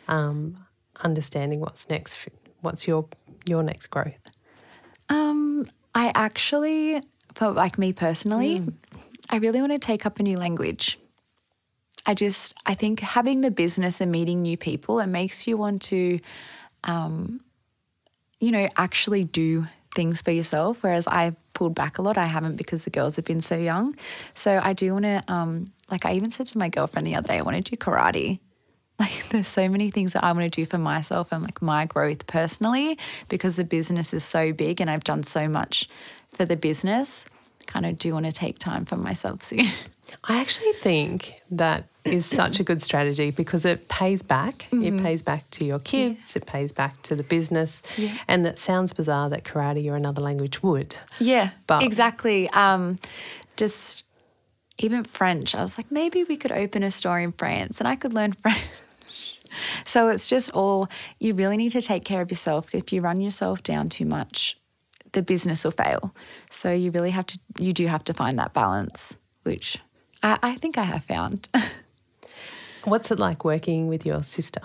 um, 0.07 0.55
understanding 1.01 1.59
what's 1.61 1.89
next? 1.89 2.27
What's 2.61 2.87
your 2.87 3.05
your 3.45 3.63
next 3.63 3.87
growth? 3.87 4.17
um 5.09 5.67
I 5.93 6.11
actually 6.15 7.01
for 7.35 7.51
like 7.51 7.77
me 7.77 7.93
personally, 7.93 8.61
I 9.29 9.37
really 9.37 9.59
want 9.59 9.71
to 9.71 9.79
take 9.79 10.05
up 10.05 10.19
a 10.19 10.23
new 10.23 10.37
language. 10.37 10.99
I 12.05 12.13
just 12.13 12.53
I 12.65 12.75
think 12.75 12.99
having 12.99 13.41
the 13.41 13.51
business 13.51 14.01
and 14.01 14.11
meeting 14.11 14.41
new 14.41 14.57
people 14.57 14.99
it 14.99 15.07
makes 15.07 15.47
you 15.47 15.57
want 15.57 15.81
to 15.83 16.19
um 16.83 17.41
you 18.39 18.51
know 18.51 18.67
actually 18.75 19.23
do 19.23 19.67
things 19.95 20.21
for 20.21 20.31
yourself 20.31 20.83
whereas 20.83 21.07
I 21.07 21.35
pulled 21.53 21.75
back 21.75 21.97
a 21.97 22.01
lot 22.01 22.17
I 22.17 22.25
haven't 22.25 22.57
because 22.57 22.83
the 22.83 22.89
girls 22.89 23.15
have 23.15 23.25
been 23.25 23.41
so 23.41 23.55
young. 23.55 23.95
So 24.33 24.59
I 24.61 24.73
do 24.73 24.93
want 24.93 25.05
to 25.05 25.23
um 25.27 25.71
like 25.89 26.05
I 26.05 26.13
even 26.13 26.29
said 26.29 26.47
to 26.47 26.57
my 26.57 26.69
girlfriend 26.69 27.07
the 27.07 27.15
other 27.15 27.29
day 27.29 27.37
I 27.37 27.41
want 27.41 27.57
to 27.57 27.61
do 27.63 27.77
karate. 27.77 28.39
Like 28.99 29.27
there's 29.29 29.47
so 29.47 29.67
many 29.67 29.89
things 29.89 30.13
that 30.13 30.23
I 30.23 30.31
want 30.33 30.43
to 30.43 30.49
do 30.49 30.67
for 30.67 30.77
myself 30.77 31.31
and 31.31 31.43
like 31.43 31.63
my 31.63 31.87
growth 31.87 32.27
personally 32.27 32.99
because 33.27 33.55
the 33.55 33.63
business 33.63 34.13
is 34.13 34.23
so 34.23 34.53
big 34.53 34.79
and 34.79 34.89
I've 34.89 35.03
done 35.03 35.23
so 35.23 35.49
much 35.49 35.89
for 36.31 36.45
the 36.45 36.55
business. 36.55 37.25
Kind 37.67 37.85
of 37.85 37.97
do 37.97 38.13
want 38.13 38.25
to 38.25 38.31
take 38.31 38.59
time 38.59 38.85
for 38.85 38.97
myself 38.97 39.41
soon. 39.49 39.65
I 40.25 40.39
actually 40.41 40.73
think 40.81 41.41
that 41.51 41.85
is 42.03 42.25
such 42.25 42.59
a 42.59 42.63
good 42.63 42.81
strategy 42.81 43.31
because 43.31 43.65
it 43.65 43.87
pays 43.87 44.21
back. 44.21 44.67
It 44.71 45.01
pays 45.01 45.21
back 45.21 45.49
to 45.51 45.65
your 45.65 45.79
kids, 45.79 46.35
it 46.35 46.45
pays 46.45 46.71
back 46.71 47.01
to 47.03 47.15
the 47.15 47.23
business. 47.23 47.81
Yeah. 47.97 48.15
And 48.27 48.45
that 48.45 48.59
sounds 48.59 48.93
bizarre 48.93 49.29
that 49.29 49.43
karate 49.43 49.89
or 49.89 49.95
another 49.95 50.21
language 50.21 50.61
would. 50.61 50.95
Yeah, 51.19 51.51
But- 51.65 51.83
exactly. 51.83 52.49
Um, 52.49 52.97
just 53.55 54.03
even 54.79 55.03
French, 55.03 55.55
I 55.55 55.61
was 55.61 55.77
like, 55.77 55.91
maybe 55.91 56.23
we 56.25 56.35
could 56.35 56.51
open 56.51 56.83
a 56.83 56.91
store 56.91 57.19
in 57.19 57.31
France 57.31 57.79
and 57.79 57.87
I 57.87 57.95
could 57.95 58.11
learn 58.13 58.33
French. 58.41 58.59
So 59.85 60.09
it's 60.09 60.27
just 60.27 60.49
all, 60.51 60.89
you 61.19 61.33
really 61.35 61.57
need 61.57 61.71
to 61.73 61.81
take 61.81 62.03
care 62.03 62.21
of 62.21 62.29
yourself. 62.31 62.73
If 62.75 62.91
you 62.91 63.01
run 63.01 63.21
yourself 63.21 63.63
down 63.63 63.87
too 63.89 64.05
much, 64.05 64.57
the 65.13 65.21
business 65.23 65.63
will 65.63 65.71
fail. 65.71 66.13
So 66.49 66.71
you 66.71 66.91
really 66.91 67.11
have 67.11 67.25
to, 67.27 67.39
you 67.57 67.73
do 67.73 67.87
have 67.87 68.03
to 68.05 68.13
find 68.13 68.37
that 68.39 68.53
balance, 68.53 69.17
which 69.43 69.77
I, 70.21 70.37
I 70.43 70.55
think 70.55 70.77
I 70.77 70.83
have 70.83 71.03
found. 71.03 71.47
What's 72.83 73.11
it 73.11 73.19
like 73.19 73.45
working 73.45 73.87
with 73.87 74.05
your 74.05 74.21
sister? 74.23 74.61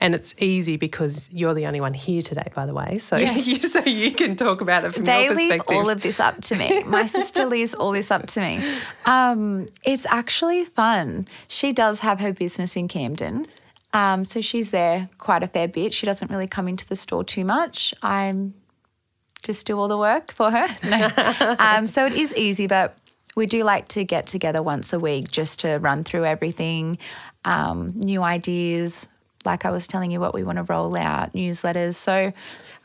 And 0.00 0.14
it's 0.14 0.34
easy 0.38 0.76
because 0.76 1.28
you're 1.32 1.54
the 1.54 1.66
only 1.66 1.80
one 1.80 1.92
here 1.92 2.22
today, 2.22 2.48
by 2.54 2.66
the 2.66 2.74
way. 2.74 2.98
So, 2.98 3.16
Yes. 3.18 3.46
you, 3.48 3.56
so 3.56 3.80
you 3.80 4.12
can 4.12 4.36
talk 4.36 4.60
about 4.60 4.84
it 4.84 4.94
from 4.94 5.04
they 5.04 5.24
your 5.24 5.34
leave 5.34 5.48
perspective. 5.50 5.76
all 5.76 5.90
of 5.90 6.02
this 6.02 6.20
up 6.20 6.40
to 6.42 6.56
me. 6.56 6.84
My 6.84 7.06
sister 7.06 7.44
leaves 7.54 7.74
all 7.74 7.90
this 7.92 8.10
up 8.12 8.26
to 8.28 8.40
me. 8.40 8.60
Um, 9.06 9.66
it's 9.84 10.06
actually 10.06 10.64
fun. 10.64 11.26
She 11.48 11.72
does 11.72 12.00
have 12.00 12.20
her 12.20 12.32
business 12.32 12.76
in 12.76 12.86
Camden. 12.86 13.46
Um, 13.92 14.24
so 14.24 14.40
she's 14.40 14.70
there 14.70 15.08
quite 15.18 15.42
a 15.42 15.48
fair 15.48 15.66
bit. 15.66 15.92
She 15.94 16.06
doesn't 16.06 16.30
really 16.30 16.46
come 16.46 16.68
into 16.68 16.86
the 16.86 16.94
store 16.96 17.24
too 17.24 17.44
much. 17.44 17.92
I'm 18.02 18.54
just 19.42 19.66
do 19.66 19.78
all 19.78 19.88
the 19.88 19.98
work 19.98 20.32
for 20.32 20.50
her. 20.50 20.66
No. 20.88 21.56
um, 21.58 21.86
so 21.86 22.06
it 22.06 22.12
is 22.12 22.34
easy, 22.34 22.66
but 22.66 22.96
we 23.36 23.46
do 23.46 23.62
like 23.62 23.88
to 23.88 24.04
get 24.04 24.26
together 24.26 24.62
once 24.62 24.92
a 24.92 24.98
week 24.98 25.30
just 25.30 25.60
to 25.60 25.78
run 25.78 26.04
through 26.04 26.24
everything, 26.24 26.98
um, 27.44 27.92
new 27.94 28.22
ideas. 28.22 29.08
Like 29.44 29.64
I 29.64 29.70
was 29.70 29.86
telling 29.86 30.10
you, 30.10 30.20
what 30.20 30.34
we 30.34 30.42
want 30.42 30.56
to 30.58 30.64
roll 30.64 30.96
out, 30.96 31.32
newsletters. 31.32 31.94
So 31.94 32.32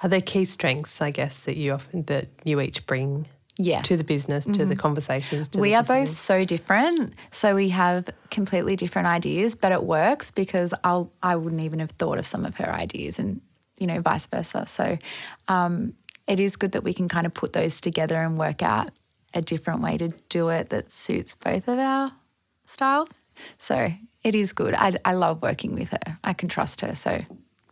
Are 0.03 0.09
there 0.09 0.21
key 0.21 0.45
strengths, 0.45 1.01
I 1.01 1.11
guess, 1.11 1.39
that 1.41 1.57
you 1.57 1.73
often, 1.73 2.03
that 2.03 2.27
you 2.43 2.61
each 2.61 2.85
bring 2.85 3.25
yeah, 3.57 3.81
to 3.81 3.97
the 3.97 4.03
business, 4.03 4.45
to 4.45 4.65
the 4.65 4.75
conversations? 4.75 5.49
To 5.49 5.59
we 5.59 5.69
the 5.69 5.75
are 5.75 5.83
both 5.83 6.09
so 6.09 6.45
different. 6.45 7.13
So 7.31 7.55
we 7.55 7.69
have 7.69 8.09
completely 8.29 8.75
different 8.75 9.07
ideas, 9.07 9.55
but 9.55 9.71
it 9.71 9.83
works 9.83 10.29
because 10.29 10.73
I'll 10.83 11.11
I 11.21 11.35
wouldn't 11.35 11.61
even 11.61 11.79
have 11.79 11.91
thought 11.91 12.17
of 12.17 12.27
some 12.27 12.45
of 12.45 12.55
her 12.55 12.69
ideas, 12.71 13.17
and 13.17 13.41
you 13.79 13.87
know 13.87 14.01
vice 14.01 14.27
versa. 14.27 14.65
So 14.67 14.97
um, 15.47 15.93
it 16.27 16.39
is 16.39 16.55
good 16.55 16.71
that 16.71 16.83
we 16.83 16.93
can 16.93 17.07
kind 17.09 17.25
of 17.25 17.33
put 17.33 17.53
those 17.53 17.81
together 17.81 18.17
and 18.17 18.37
work 18.37 18.61
out 18.61 18.91
a 19.33 19.41
different 19.41 19.81
way 19.81 19.97
to 19.97 20.09
do 20.29 20.49
it 20.49 20.69
that 20.69 20.91
suits 20.91 21.35
both 21.35 21.67
of 21.67 21.79
our 21.79 22.11
styles. 22.65 23.21
So 23.57 23.93
it 24.23 24.35
is 24.35 24.53
good. 24.53 24.73
I, 24.75 24.93
I 25.03 25.13
love 25.13 25.41
working 25.41 25.73
with 25.73 25.89
her. 25.89 26.19
I 26.23 26.33
can 26.33 26.49
trust 26.49 26.81
her. 26.81 26.95
So 26.95 27.19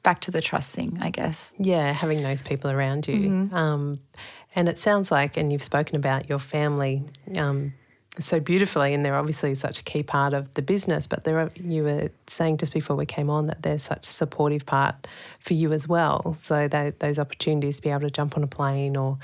back 0.04 0.22
to 0.22 0.32
the 0.32 0.42
trust 0.42 0.74
thing, 0.74 0.98
I 1.02 1.12
guess. 1.12 1.54
Yeah, 1.60 1.92
having 1.94 2.24
those 2.24 2.42
people 2.42 2.72
around 2.72 3.08
you. 3.08 3.14
Mm-hmm. 3.14 3.56
Um, 3.56 4.00
and 4.56 4.68
it 4.68 4.78
sounds 4.78 5.12
like, 5.12 5.38
and 5.38 5.52
you've 5.52 5.64
spoken 5.64 5.96
about 5.96 6.28
your 6.28 6.40
family 6.40 7.04
um, 7.38 7.74
so 8.20 8.40
beautifully, 8.42 8.94
and 8.94 9.06
they're 9.06 9.16
obviously 9.16 9.56
such 9.56 9.80
a 9.80 9.84
key 9.84 10.04
part 10.04 10.34
of 10.34 10.54
the 10.56 10.62
business. 10.62 11.08
But 11.08 11.24
there, 11.24 11.40
are, 11.40 11.52
you 11.56 11.84
were 11.84 12.10
saying 12.28 12.58
just 12.58 12.74
before 12.74 12.96
we 12.98 13.06
came 13.06 13.30
on 13.30 13.48
that 13.48 13.62
they're 13.64 13.80
such 13.80 14.06
a 14.06 14.10
supportive 14.10 14.66
part 14.66 15.08
for 15.40 15.54
you 15.54 15.72
as 15.72 15.88
well. 15.88 16.34
So 16.38 16.68
they, 16.68 16.92
those 17.00 17.18
opportunities 17.20 17.78
to 17.78 17.82
be 17.82 17.90
able 17.90 18.02
to 18.02 18.10
jump 18.10 18.36
on 18.36 18.44
a 18.44 18.48
plane 18.48 18.98
or 18.98 19.18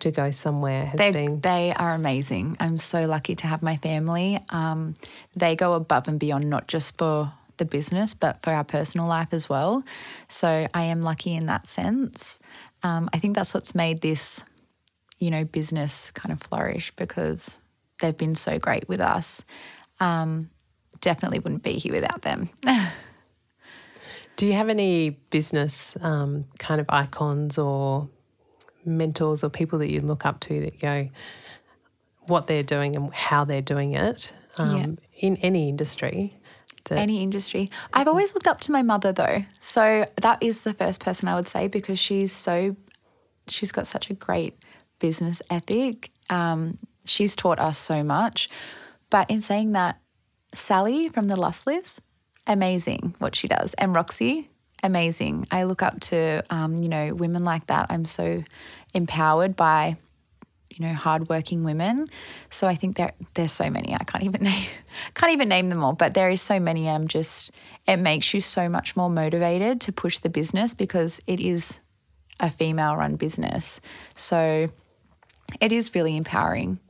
to 0.00 0.10
go 0.10 0.30
somewhere 0.30 0.84
has 0.86 0.98
They, 0.98 1.10
been. 1.12 1.40
they 1.40 1.72
are 1.74 1.94
amazing. 1.94 2.56
I'm 2.60 2.78
so 2.78 3.06
lucky 3.06 3.34
to 3.36 3.46
have 3.46 3.62
my 3.62 3.76
family. 3.76 4.38
Um, 4.50 4.94
they 5.34 5.56
go 5.56 5.72
above 5.72 6.06
and 6.06 6.20
beyond, 6.20 6.50
not 6.50 6.68
just 6.68 6.98
for 6.98 7.32
the 7.56 7.64
business, 7.64 8.12
but 8.14 8.42
for 8.42 8.50
our 8.50 8.64
personal 8.64 9.06
life 9.06 9.28
as 9.32 9.48
well. 9.48 9.82
So 10.28 10.68
I 10.74 10.82
am 10.84 11.00
lucky 11.00 11.34
in 11.34 11.46
that 11.46 11.66
sense. 11.66 12.38
Um, 12.82 13.08
I 13.14 13.18
think 13.20 13.36
that's 13.36 13.54
what's 13.54 13.74
made 13.74 14.02
this, 14.02 14.44
you 15.18 15.30
know, 15.30 15.44
business 15.44 16.10
kind 16.10 16.32
of 16.32 16.42
flourish 16.42 16.92
because 16.96 17.58
they've 18.04 18.16
been 18.16 18.34
so 18.34 18.58
great 18.58 18.86
with 18.86 19.00
us. 19.00 19.44
Um, 19.98 20.50
definitely 21.00 21.38
wouldn't 21.38 21.62
be 21.62 21.78
here 21.78 21.92
without 21.92 22.22
them. 22.22 22.50
Do 24.36 24.46
you 24.46 24.52
have 24.52 24.68
any 24.68 25.10
business 25.10 25.96
um, 26.02 26.44
kind 26.58 26.80
of 26.80 26.86
icons 26.90 27.56
or 27.56 28.08
mentors 28.84 29.42
or 29.42 29.48
people 29.48 29.78
that 29.78 29.90
you 29.90 30.00
look 30.00 30.26
up 30.26 30.40
to 30.40 30.60
that 30.60 30.78
go, 30.78 31.08
what 32.26 32.46
they're 32.46 32.62
doing 32.62 32.94
and 32.94 33.14
how 33.14 33.44
they're 33.44 33.62
doing 33.62 33.92
it 33.94 34.32
um, 34.58 34.98
in 35.16 35.36
any 35.38 35.68
industry? 35.68 36.36
That, 36.86 36.98
any 36.98 37.22
industry. 37.22 37.70
I've 37.94 38.08
always 38.08 38.34
looked 38.34 38.48
up 38.48 38.60
to 38.62 38.72
my 38.72 38.82
mother 38.82 39.12
though. 39.12 39.44
So 39.60 40.06
that 40.20 40.42
is 40.42 40.62
the 40.62 40.74
first 40.74 41.00
person 41.00 41.28
I 41.28 41.36
would 41.36 41.48
say 41.48 41.68
because 41.68 41.98
she's 41.98 42.32
so 42.32 42.76
she's 43.46 43.72
got 43.72 43.86
such 43.86 44.10
a 44.10 44.14
great 44.14 44.58
business 44.98 45.40
ethic. 45.48 46.10
Um, 46.28 46.78
she's 47.04 47.36
taught 47.36 47.58
us 47.58 47.78
so 47.78 48.02
much. 48.02 48.48
But 49.10 49.30
in 49.30 49.40
saying 49.40 49.72
that, 49.72 50.00
Sally 50.54 51.08
from 51.08 51.28
the 51.28 51.36
Lustless, 51.36 52.00
amazing 52.46 53.14
what 53.18 53.34
she 53.34 53.48
does. 53.48 53.74
And 53.74 53.94
Roxy, 53.94 54.50
amazing. 54.82 55.46
I 55.50 55.64
look 55.64 55.82
up 55.82 56.00
to 56.00 56.42
um, 56.50 56.76
you 56.76 56.88
know, 56.88 57.14
women 57.14 57.44
like 57.44 57.66
that. 57.66 57.86
I'm 57.90 58.04
so 58.04 58.40
empowered 58.92 59.56
by 59.56 59.96
you 60.76 60.86
know, 60.86 60.92
hardworking 60.92 61.62
women. 61.62 62.08
So 62.50 62.66
I 62.66 62.74
think 62.74 62.96
there 62.96 63.12
there's 63.34 63.52
so 63.52 63.70
many. 63.70 63.94
I 63.94 64.04
can't 64.04 64.24
even 64.24 64.42
name 64.44 64.66
can't 65.14 65.32
even 65.32 65.48
name 65.48 65.68
them 65.68 65.82
all, 65.82 65.92
but 65.92 66.14
there 66.14 66.30
is 66.30 66.42
so 66.42 66.58
many. 66.58 66.86
And 66.88 67.02
I'm 67.02 67.08
just 67.08 67.50
it 67.86 67.96
makes 67.96 68.32
you 68.34 68.40
so 68.40 68.68
much 68.68 68.96
more 68.96 69.10
motivated 69.10 69.80
to 69.82 69.92
push 69.92 70.18
the 70.18 70.30
business 70.30 70.74
because 70.74 71.20
it 71.26 71.40
is 71.40 71.80
a 72.40 72.50
female 72.50 72.96
run 72.96 73.16
business. 73.16 73.80
So 74.16 74.66
it 75.60 75.72
is 75.72 75.94
really 75.94 76.16
empowering. 76.16 76.80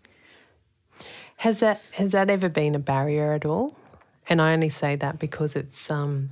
Has 1.37 1.61
that 1.61 1.83
has 1.93 2.11
that 2.11 2.31
ever 2.31 2.49
been 2.49 2.75
a 2.75 2.79
barrier 2.79 3.33
at 3.33 3.45
all? 3.45 3.77
And 4.29 4.41
I 4.41 4.53
only 4.53 4.71
say 4.71 4.97
that 4.97 5.19
because 5.19 5.55
it's 5.57 5.91
um, 5.91 6.31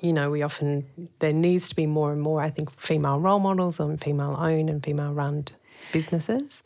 you 0.00 0.12
know, 0.12 0.30
we 0.30 0.42
often 0.42 1.08
there 1.18 1.32
needs 1.32 1.68
to 1.70 1.76
be 1.76 1.86
more 1.86 2.12
and 2.12 2.20
more, 2.20 2.40
I 2.40 2.50
think, 2.50 2.70
female 2.78 3.18
role 3.18 3.40
models 3.40 3.80
and 3.80 4.00
female 4.00 4.36
owned 4.38 4.70
and 4.70 4.82
female 4.84 5.12
run 5.12 5.46
businesses. 5.92 6.62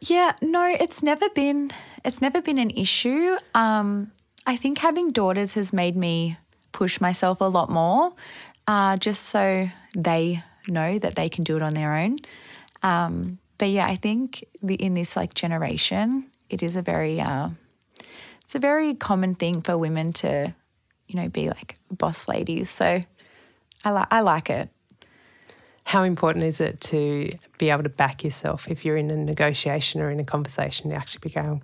Yeah, 0.00 0.32
no, 0.42 0.64
it's 0.64 1.02
never 1.02 1.28
been 1.30 1.70
it's 2.04 2.20
never 2.20 2.40
been 2.42 2.58
an 2.58 2.70
issue. 2.70 3.36
Um, 3.54 4.12
I 4.46 4.56
think 4.56 4.78
having 4.78 5.10
daughters 5.10 5.54
has 5.54 5.72
made 5.72 5.96
me 5.96 6.36
push 6.72 7.00
myself 7.00 7.40
a 7.40 7.44
lot 7.44 7.70
more, 7.70 8.12
uh, 8.66 8.96
just 8.96 9.24
so 9.24 9.68
they 9.94 10.42
know 10.68 10.98
that 10.98 11.16
they 11.16 11.28
can 11.28 11.44
do 11.44 11.56
it 11.56 11.62
on 11.62 11.74
their 11.74 11.94
own. 11.94 12.18
Um, 12.82 13.38
but 13.56 13.70
yeah, 13.70 13.86
I 13.86 13.96
think 13.96 14.44
the, 14.62 14.74
in 14.74 14.94
this 14.94 15.16
like 15.16 15.34
generation, 15.34 16.30
it 16.50 16.62
is 16.62 16.76
a 16.76 16.82
very 16.82 17.20
uh, 17.20 17.50
it's 18.42 18.54
a 18.54 18.58
very 18.58 18.94
common 18.94 19.34
thing 19.34 19.62
for 19.62 19.76
women 19.76 20.12
to, 20.14 20.54
you 21.06 21.20
know, 21.20 21.28
be 21.28 21.48
like 21.48 21.78
boss 21.90 22.28
ladies. 22.28 22.70
So 22.70 23.00
I 23.84 23.90
like 23.90 24.08
I 24.10 24.20
like 24.20 24.50
it. 24.50 24.70
How 25.84 26.02
important 26.02 26.44
is 26.44 26.60
it 26.60 26.80
to 26.82 27.30
be 27.56 27.70
able 27.70 27.82
to 27.82 27.88
back 27.88 28.22
yourself 28.22 28.68
if 28.68 28.84
you're 28.84 28.98
in 28.98 29.10
a 29.10 29.16
negotiation 29.16 30.02
or 30.02 30.10
in 30.10 30.20
a 30.20 30.24
conversation 30.24 30.90
to 30.90 30.96
actually 30.96 31.20
be 31.22 31.30
going, 31.30 31.62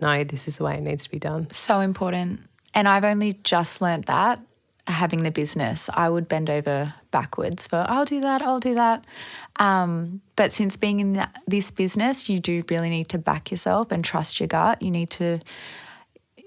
no, 0.00 0.24
this 0.24 0.48
is 0.48 0.56
the 0.56 0.64
way 0.64 0.76
it 0.76 0.80
needs 0.80 1.04
to 1.04 1.10
be 1.10 1.18
done? 1.18 1.50
So 1.50 1.80
important. 1.80 2.40
And 2.72 2.88
I've 2.88 3.04
only 3.04 3.34
just 3.44 3.82
learnt 3.82 4.06
that 4.06 4.40
having 4.86 5.22
the 5.22 5.30
business. 5.30 5.90
I 5.92 6.08
would 6.08 6.28
bend 6.28 6.48
over 6.50 6.94
backwards 7.10 7.66
for, 7.66 7.84
I'll 7.88 8.04
do 8.04 8.20
that, 8.20 8.42
I'll 8.42 8.60
do 8.60 8.74
that. 8.74 9.04
Um, 9.56 10.20
but 10.36 10.52
since 10.52 10.76
being 10.76 11.00
in 11.00 11.26
this 11.46 11.70
business, 11.70 12.28
you 12.28 12.38
do 12.40 12.62
really 12.70 12.90
need 12.90 13.08
to 13.10 13.18
back 13.18 13.50
yourself 13.50 13.90
and 13.90 14.04
trust 14.04 14.40
your 14.40 14.46
gut. 14.48 14.82
You 14.82 14.90
need 14.90 15.10
to. 15.10 15.40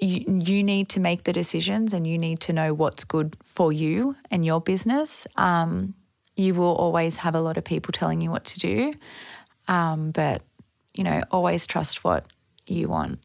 You, 0.02 0.40
you 0.46 0.64
need 0.64 0.88
to 0.90 1.02
make 1.02 1.24
the 1.24 1.34
decisions 1.34 1.94
and 1.94 2.08
you 2.08 2.18
need 2.18 2.40
to 2.42 2.54
know 2.54 2.74
what's 2.74 3.04
good 3.04 3.36
for 3.44 3.74
you 3.74 4.16
and 4.32 4.46
your 4.46 4.62
business. 4.62 5.28
Um, 5.36 5.94
you 6.38 6.54
will 6.54 6.74
always 6.74 7.18
have 7.18 7.36
a 7.36 7.42
lot 7.42 7.58
of 7.58 7.66
people 7.66 7.92
telling 7.92 8.22
you 8.22 8.32
what 8.32 8.46
to 8.46 8.60
do, 8.60 8.94
um, 9.68 10.12
but 10.12 10.42
you 10.94 11.04
know, 11.04 11.22
always 11.32 11.68
trust 11.68 12.06
what 12.06 12.28
you 12.66 12.88
want. 12.88 13.20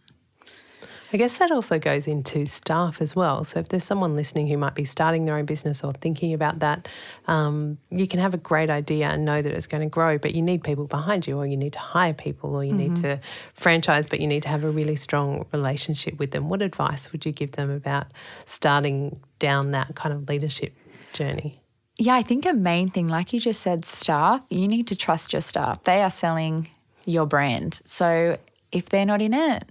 I 1.14 1.16
guess 1.16 1.38
that 1.38 1.52
also 1.52 1.78
goes 1.78 2.08
into 2.08 2.44
staff 2.44 3.00
as 3.00 3.14
well. 3.14 3.44
So 3.44 3.60
if 3.60 3.68
there's 3.68 3.84
someone 3.84 4.16
listening 4.16 4.48
who 4.48 4.58
might 4.58 4.74
be 4.74 4.84
starting 4.84 5.26
their 5.26 5.36
own 5.36 5.44
business 5.44 5.84
or 5.84 5.92
thinking 5.92 6.34
about 6.34 6.58
that, 6.58 6.88
um, 7.28 7.78
you 7.88 8.08
can 8.08 8.18
have 8.18 8.34
a 8.34 8.36
great 8.36 8.68
idea 8.68 9.06
and 9.06 9.24
know 9.24 9.40
that 9.40 9.52
it's 9.52 9.68
going 9.68 9.82
to 9.82 9.88
grow, 9.88 10.18
but 10.18 10.34
you 10.34 10.42
need 10.42 10.64
people 10.64 10.88
behind 10.88 11.24
you, 11.28 11.38
or 11.38 11.46
you 11.46 11.56
need 11.56 11.72
to 11.74 11.78
hire 11.78 12.14
people, 12.14 12.56
or 12.56 12.64
you 12.64 12.72
need 12.72 12.96
to 12.96 13.20
franchise, 13.54 14.08
but 14.08 14.18
you 14.18 14.26
need 14.26 14.42
to 14.42 14.48
have 14.48 14.64
a 14.64 14.70
really 14.70 14.96
strong 14.96 15.46
relationship 15.52 16.18
with 16.18 16.32
them. 16.32 16.48
What 16.48 16.62
advice 16.62 17.12
would 17.12 17.24
you 17.24 17.30
give 17.30 17.52
them 17.52 17.70
about 17.70 18.08
starting 18.44 19.20
down 19.38 19.70
that 19.70 19.94
kind 19.94 20.12
of 20.12 20.28
leadership 20.28 20.74
journey? 21.12 21.60
Yeah, 21.96 22.16
I 22.16 22.22
think 22.22 22.44
a 22.44 22.52
main 22.52 22.88
thing, 22.88 23.06
like 23.06 23.32
you 23.32 23.38
just 23.38 23.62
said, 23.62 23.84
staff, 23.84 24.42
you 24.50 24.66
need 24.66 24.88
to 24.88 24.96
trust 24.96 25.32
your 25.32 25.42
staff. 25.42 25.84
They 25.84 26.02
are 26.02 26.10
selling 26.10 26.70
your 27.04 27.24
brand. 27.24 27.82
So 27.84 28.36
if 28.72 28.88
they're 28.88 29.06
not 29.06 29.22
in 29.22 29.32
it, 29.32 29.70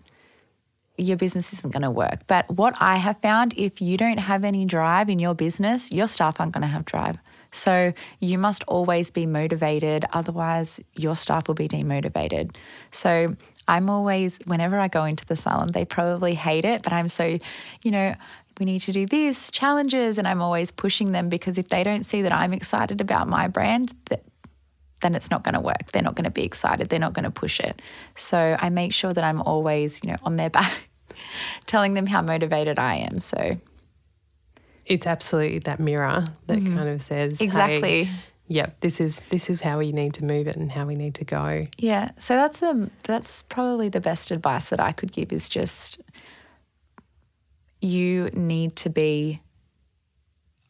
your 0.97 1.17
business 1.17 1.53
isn't 1.53 1.73
going 1.73 1.83
to 1.83 1.91
work. 1.91 2.27
But 2.27 2.49
what 2.49 2.75
I 2.79 2.97
have 2.97 3.17
found, 3.17 3.53
if 3.57 3.81
you 3.81 3.97
don't 3.97 4.19
have 4.19 4.43
any 4.43 4.65
drive 4.65 5.09
in 5.09 5.19
your 5.19 5.33
business, 5.33 5.91
your 5.91 6.07
staff 6.07 6.39
aren't 6.39 6.53
going 6.53 6.61
to 6.61 6.67
have 6.67 6.85
drive. 6.85 7.17
So 7.51 7.93
you 8.19 8.37
must 8.37 8.63
always 8.67 9.11
be 9.11 9.25
motivated, 9.25 10.05
otherwise, 10.11 10.79
your 10.95 11.15
staff 11.15 11.47
will 11.47 11.55
be 11.55 11.67
demotivated. 11.67 12.55
So 12.91 13.35
I'm 13.67 13.89
always, 13.89 14.39
whenever 14.45 14.79
I 14.79 14.87
go 14.87 15.05
into 15.05 15.25
the 15.25 15.35
salon, 15.35 15.71
they 15.71 15.85
probably 15.85 16.33
hate 16.33 16.65
it, 16.65 16.83
but 16.83 16.93
I'm 16.93 17.09
so, 17.09 17.37
you 17.83 17.91
know, 17.91 18.15
we 18.59 18.65
need 18.65 18.81
to 18.81 18.91
do 18.91 19.05
this, 19.05 19.49
challenges, 19.51 20.17
and 20.17 20.27
I'm 20.27 20.41
always 20.41 20.71
pushing 20.71 21.11
them 21.11 21.29
because 21.29 21.57
if 21.57 21.69
they 21.69 21.83
don't 21.83 22.03
see 22.03 22.21
that 22.23 22.31
I'm 22.31 22.53
excited 22.53 23.01
about 23.01 23.27
my 23.27 23.47
brand, 23.47 23.93
that 24.09 24.23
then 25.03 25.13
it's 25.13 25.29
not 25.29 25.43
going 25.43 25.53
to 25.53 25.59
work. 25.59 25.91
They're 25.91 26.01
not 26.01 26.15
going 26.15 26.25
to 26.25 26.31
be 26.31 26.43
excited. 26.43 26.89
They're 26.89 26.99
not 26.99 27.13
going 27.13 27.25
to 27.25 27.31
push 27.31 27.59
it. 27.59 27.81
So 28.15 28.57
I 28.59 28.69
make 28.69 28.93
sure 28.93 29.13
that 29.13 29.23
I'm 29.23 29.41
always, 29.41 30.03
you 30.03 30.09
know, 30.09 30.17
on 30.23 30.37
their 30.37 30.49
back, 30.59 30.73
telling 31.67 31.93
them 31.93 32.07
how 32.07 32.21
motivated 32.21 32.79
I 32.79 32.95
am. 32.95 33.19
So 33.19 33.57
it's 34.85 35.05
absolutely 35.05 35.59
that 35.59 35.79
mirror 35.79 36.25
that 36.47 36.57
mm-hmm. 36.57 36.75
kind 36.75 36.89
of 36.89 37.03
says 37.03 37.39
exactly. 37.39 38.05
Hey, 38.05 38.11
yep, 38.47 38.79
this 38.81 38.99
is 38.99 39.21
this 39.29 39.49
is 39.49 39.61
how 39.61 39.77
we 39.77 39.91
need 39.91 40.15
to 40.15 40.25
move 40.25 40.47
it 40.47 40.55
and 40.55 40.71
how 40.71 40.85
we 40.85 40.95
need 40.95 41.15
to 41.15 41.25
go. 41.25 41.63
Yeah. 41.77 42.11
So 42.17 42.35
that's 42.35 42.63
um 42.63 42.91
that's 43.03 43.43
probably 43.43 43.89
the 43.89 44.01
best 44.01 44.31
advice 44.31 44.69
that 44.69 44.79
I 44.79 44.91
could 44.91 45.11
give 45.11 45.31
is 45.31 45.47
just 45.47 46.01
you 47.81 48.29
need 48.33 48.75
to 48.77 48.89
be 48.89 49.41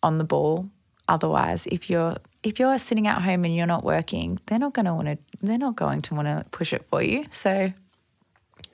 on 0.01 0.17
the 0.17 0.23
ball. 0.23 0.69
Otherwise, 1.07 1.67
if 1.67 1.89
you're 1.89 2.15
if 2.43 2.59
you're 2.59 2.77
sitting 2.77 3.07
at 3.07 3.21
home 3.21 3.45
and 3.45 3.55
you're 3.55 3.65
not 3.65 3.83
working, 3.83 4.39
they're 4.45 4.59
not 4.59 4.73
going 4.73 4.85
to 4.85 4.93
want 4.93 5.07
to 5.07 5.17
they're 5.41 5.57
not 5.57 5.75
going 5.75 6.01
to 6.03 6.15
want 6.15 6.27
to 6.27 6.45
push 6.51 6.73
it 6.73 6.85
for 6.85 7.01
you. 7.01 7.25
So 7.31 7.73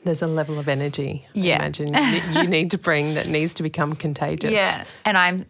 there's 0.03 0.21
a 0.21 0.27
level 0.27 0.59
of 0.59 0.69
energy 0.69 1.25
yeah. 1.33 1.55
I 1.55 1.57
imagine 1.57 1.93
you 2.35 2.47
need 2.47 2.71
to 2.71 2.77
bring 2.77 3.15
that 3.15 3.27
needs 3.27 3.53
to 3.55 3.63
become 3.63 3.93
contagious. 3.93 4.51
Yeah. 4.51 4.83
And 5.05 5.17
I'm 5.17 5.45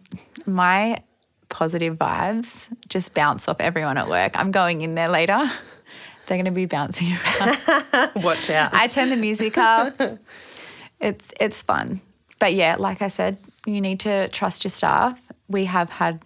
my 0.46 1.02
positive 1.48 1.96
vibes 1.96 2.72
just 2.88 3.14
bounce 3.14 3.48
off 3.48 3.60
everyone 3.60 3.98
at 3.98 4.08
work. 4.08 4.38
I'm 4.38 4.50
going 4.50 4.82
in 4.82 4.94
there 4.94 5.08
later. 5.08 5.38
They're 6.26 6.36
going 6.38 6.44
to 6.44 6.52
be 6.52 6.66
bouncing 6.66 7.08
around. 7.12 8.14
Watch 8.22 8.50
out. 8.50 8.72
I 8.72 8.86
turn 8.86 9.08
the 9.10 9.16
music 9.16 9.58
up. 9.58 10.00
It's 11.00 11.32
it's 11.40 11.60
fun. 11.60 12.00
But 12.38 12.54
yeah, 12.54 12.76
like 12.78 13.02
I 13.02 13.08
said, 13.08 13.38
you 13.66 13.80
need 13.80 14.00
to 14.00 14.28
trust 14.28 14.62
your 14.62 14.70
staff. 14.70 15.20
We 15.48 15.64
have 15.64 15.90
had 15.90 16.24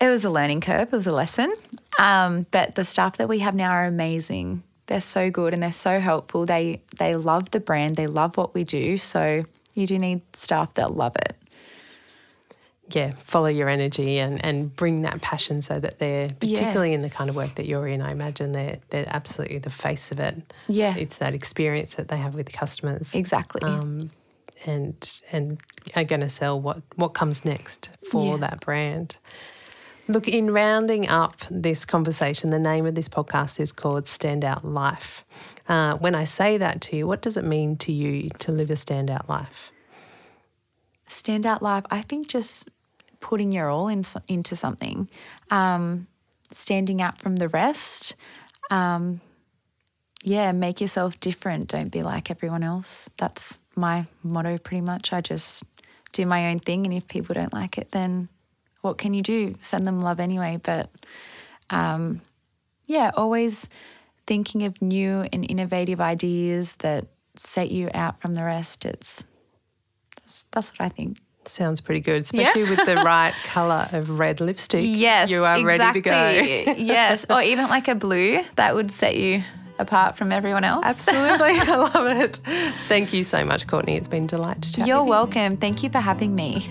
it 0.00 0.08
was 0.08 0.24
a 0.24 0.30
learning 0.30 0.60
curve, 0.60 0.88
it 0.88 0.92
was 0.92 1.06
a 1.06 1.12
lesson. 1.12 1.52
Um, 1.98 2.46
but 2.50 2.74
the 2.74 2.84
staff 2.84 3.16
that 3.16 3.28
we 3.28 3.40
have 3.40 3.54
now 3.54 3.72
are 3.72 3.84
amazing. 3.84 4.62
They're 4.86 5.00
so 5.00 5.30
good 5.30 5.52
and 5.52 5.62
they're 5.62 5.72
so 5.72 6.00
helpful. 6.00 6.46
They 6.46 6.82
they 6.98 7.16
love 7.16 7.50
the 7.50 7.60
brand, 7.60 7.96
they 7.96 8.06
love 8.06 8.36
what 8.36 8.54
we 8.54 8.64
do. 8.64 8.96
So 8.96 9.42
you 9.74 9.86
do 9.86 9.98
need 9.98 10.22
staff 10.34 10.74
that 10.74 10.94
love 10.94 11.16
it. 11.16 11.36
Yeah, 12.90 13.12
follow 13.24 13.48
your 13.48 13.68
energy 13.68 14.18
and, 14.18 14.42
and 14.42 14.74
bring 14.74 15.02
that 15.02 15.20
passion 15.20 15.60
so 15.60 15.78
that 15.78 15.98
they're 15.98 16.30
particularly 16.30 16.90
yeah. 16.90 16.94
in 16.94 17.02
the 17.02 17.10
kind 17.10 17.28
of 17.28 17.36
work 17.36 17.56
that 17.56 17.66
you're 17.66 17.86
in. 17.86 18.00
I 18.00 18.12
imagine 18.12 18.52
they're 18.52 18.78
they're 18.88 19.04
absolutely 19.08 19.58
the 19.58 19.70
face 19.70 20.10
of 20.10 20.20
it. 20.20 20.54
Yeah, 20.68 20.96
it's 20.96 21.18
that 21.18 21.34
experience 21.34 21.94
that 21.94 22.08
they 22.08 22.16
have 22.16 22.34
with 22.34 22.46
the 22.46 22.52
customers. 22.52 23.14
Exactly. 23.14 23.60
Um, 23.62 24.10
and 24.64 25.22
and 25.32 25.58
are 25.96 26.04
going 26.04 26.20
to 26.20 26.28
sell 26.30 26.58
what 26.58 26.82
what 26.96 27.08
comes 27.08 27.44
next 27.44 27.90
for 28.10 28.34
yeah. 28.34 28.40
that 28.40 28.60
brand. 28.60 29.18
Look, 30.10 30.26
in 30.26 30.50
rounding 30.54 31.06
up 31.06 31.36
this 31.50 31.84
conversation, 31.84 32.48
the 32.48 32.58
name 32.58 32.86
of 32.86 32.94
this 32.94 33.10
podcast 33.10 33.60
is 33.60 33.72
called 33.72 34.06
Standout 34.06 34.64
Life. 34.64 35.22
Uh, 35.68 35.96
when 35.96 36.14
I 36.14 36.24
say 36.24 36.56
that 36.56 36.80
to 36.82 36.96
you, 36.96 37.06
what 37.06 37.20
does 37.20 37.36
it 37.36 37.44
mean 37.44 37.76
to 37.76 37.92
you 37.92 38.30
to 38.38 38.50
live 38.50 38.70
a 38.70 38.74
standout 38.74 39.28
life? 39.28 39.70
Standout 41.06 41.60
life, 41.60 41.84
I 41.90 42.00
think 42.00 42.26
just 42.26 42.70
putting 43.20 43.52
your 43.52 43.68
all 43.68 43.88
in, 43.88 44.02
into 44.28 44.56
something, 44.56 45.10
um, 45.50 46.06
standing 46.52 47.02
out 47.02 47.18
from 47.18 47.36
the 47.36 47.48
rest. 47.48 48.16
Um, 48.70 49.20
yeah, 50.22 50.52
make 50.52 50.80
yourself 50.80 51.20
different. 51.20 51.68
Don't 51.68 51.92
be 51.92 52.02
like 52.02 52.30
everyone 52.30 52.62
else. 52.62 53.10
That's 53.18 53.60
my 53.76 54.06
motto 54.22 54.56
pretty 54.56 54.80
much. 54.80 55.12
I 55.12 55.20
just 55.20 55.64
do 56.12 56.24
my 56.24 56.50
own 56.50 56.60
thing, 56.60 56.86
and 56.86 56.94
if 56.94 57.06
people 57.08 57.34
don't 57.34 57.52
like 57.52 57.76
it, 57.76 57.90
then 57.90 58.30
what 58.80 58.98
can 58.98 59.14
you 59.14 59.22
do? 59.22 59.54
Send 59.60 59.86
them 59.86 60.00
love 60.00 60.20
anyway. 60.20 60.58
But 60.62 60.90
um, 61.70 62.20
yeah, 62.86 63.10
always 63.16 63.68
thinking 64.26 64.64
of 64.64 64.80
new 64.82 65.26
and 65.32 65.48
innovative 65.50 66.00
ideas 66.00 66.76
that 66.76 67.06
set 67.34 67.70
you 67.70 67.90
out 67.94 68.20
from 68.20 68.34
the 68.34 68.44
rest. 68.44 68.84
It's 68.84 69.26
that's, 70.16 70.46
that's 70.50 70.72
what 70.72 70.82
I 70.82 70.88
think. 70.88 71.18
Sounds 71.46 71.80
pretty 71.80 72.00
good, 72.00 72.22
especially 72.22 72.64
yeah. 72.64 72.70
with 72.70 72.84
the 72.84 72.96
right 73.04 73.32
colour 73.44 73.88
of 73.92 74.18
red 74.18 74.40
lipstick. 74.40 74.84
Yes, 74.84 75.30
you 75.30 75.44
are 75.44 75.58
exactly. 75.58 76.02
ready 76.02 76.64
to 76.64 76.74
go. 76.74 76.74
yes, 76.76 77.24
or 77.30 77.40
even 77.40 77.68
like 77.68 77.88
a 77.88 77.94
blue 77.94 78.42
that 78.56 78.74
would 78.74 78.90
set 78.90 79.16
you 79.16 79.42
apart 79.78 80.16
from 80.16 80.30
everyone 80.30 80.64
else. 80.64 80.84
Absolutely, 80.84 81.48
I 81.52 81.76
love 81.76 82.20
it. 82.20 82.40
Thank 82.86 83.14
you 83.14 83.24
so 83.24 83.46
much, 83.46 83.66
Courtney. 83.66 83.96
It's 83.96 84.08
been 84.08 84.24
a 84.24 84.28
delight 84.28 84.60
to 84.62 84.72
chat. 84.72 84.86
You're 84.86 85.04
welcome. 85.04 85.56
Thank 85.56 85.82
you 85.82 85.88
for 85.88 86.00
having 86.00 86.34
me. 86.34 86.70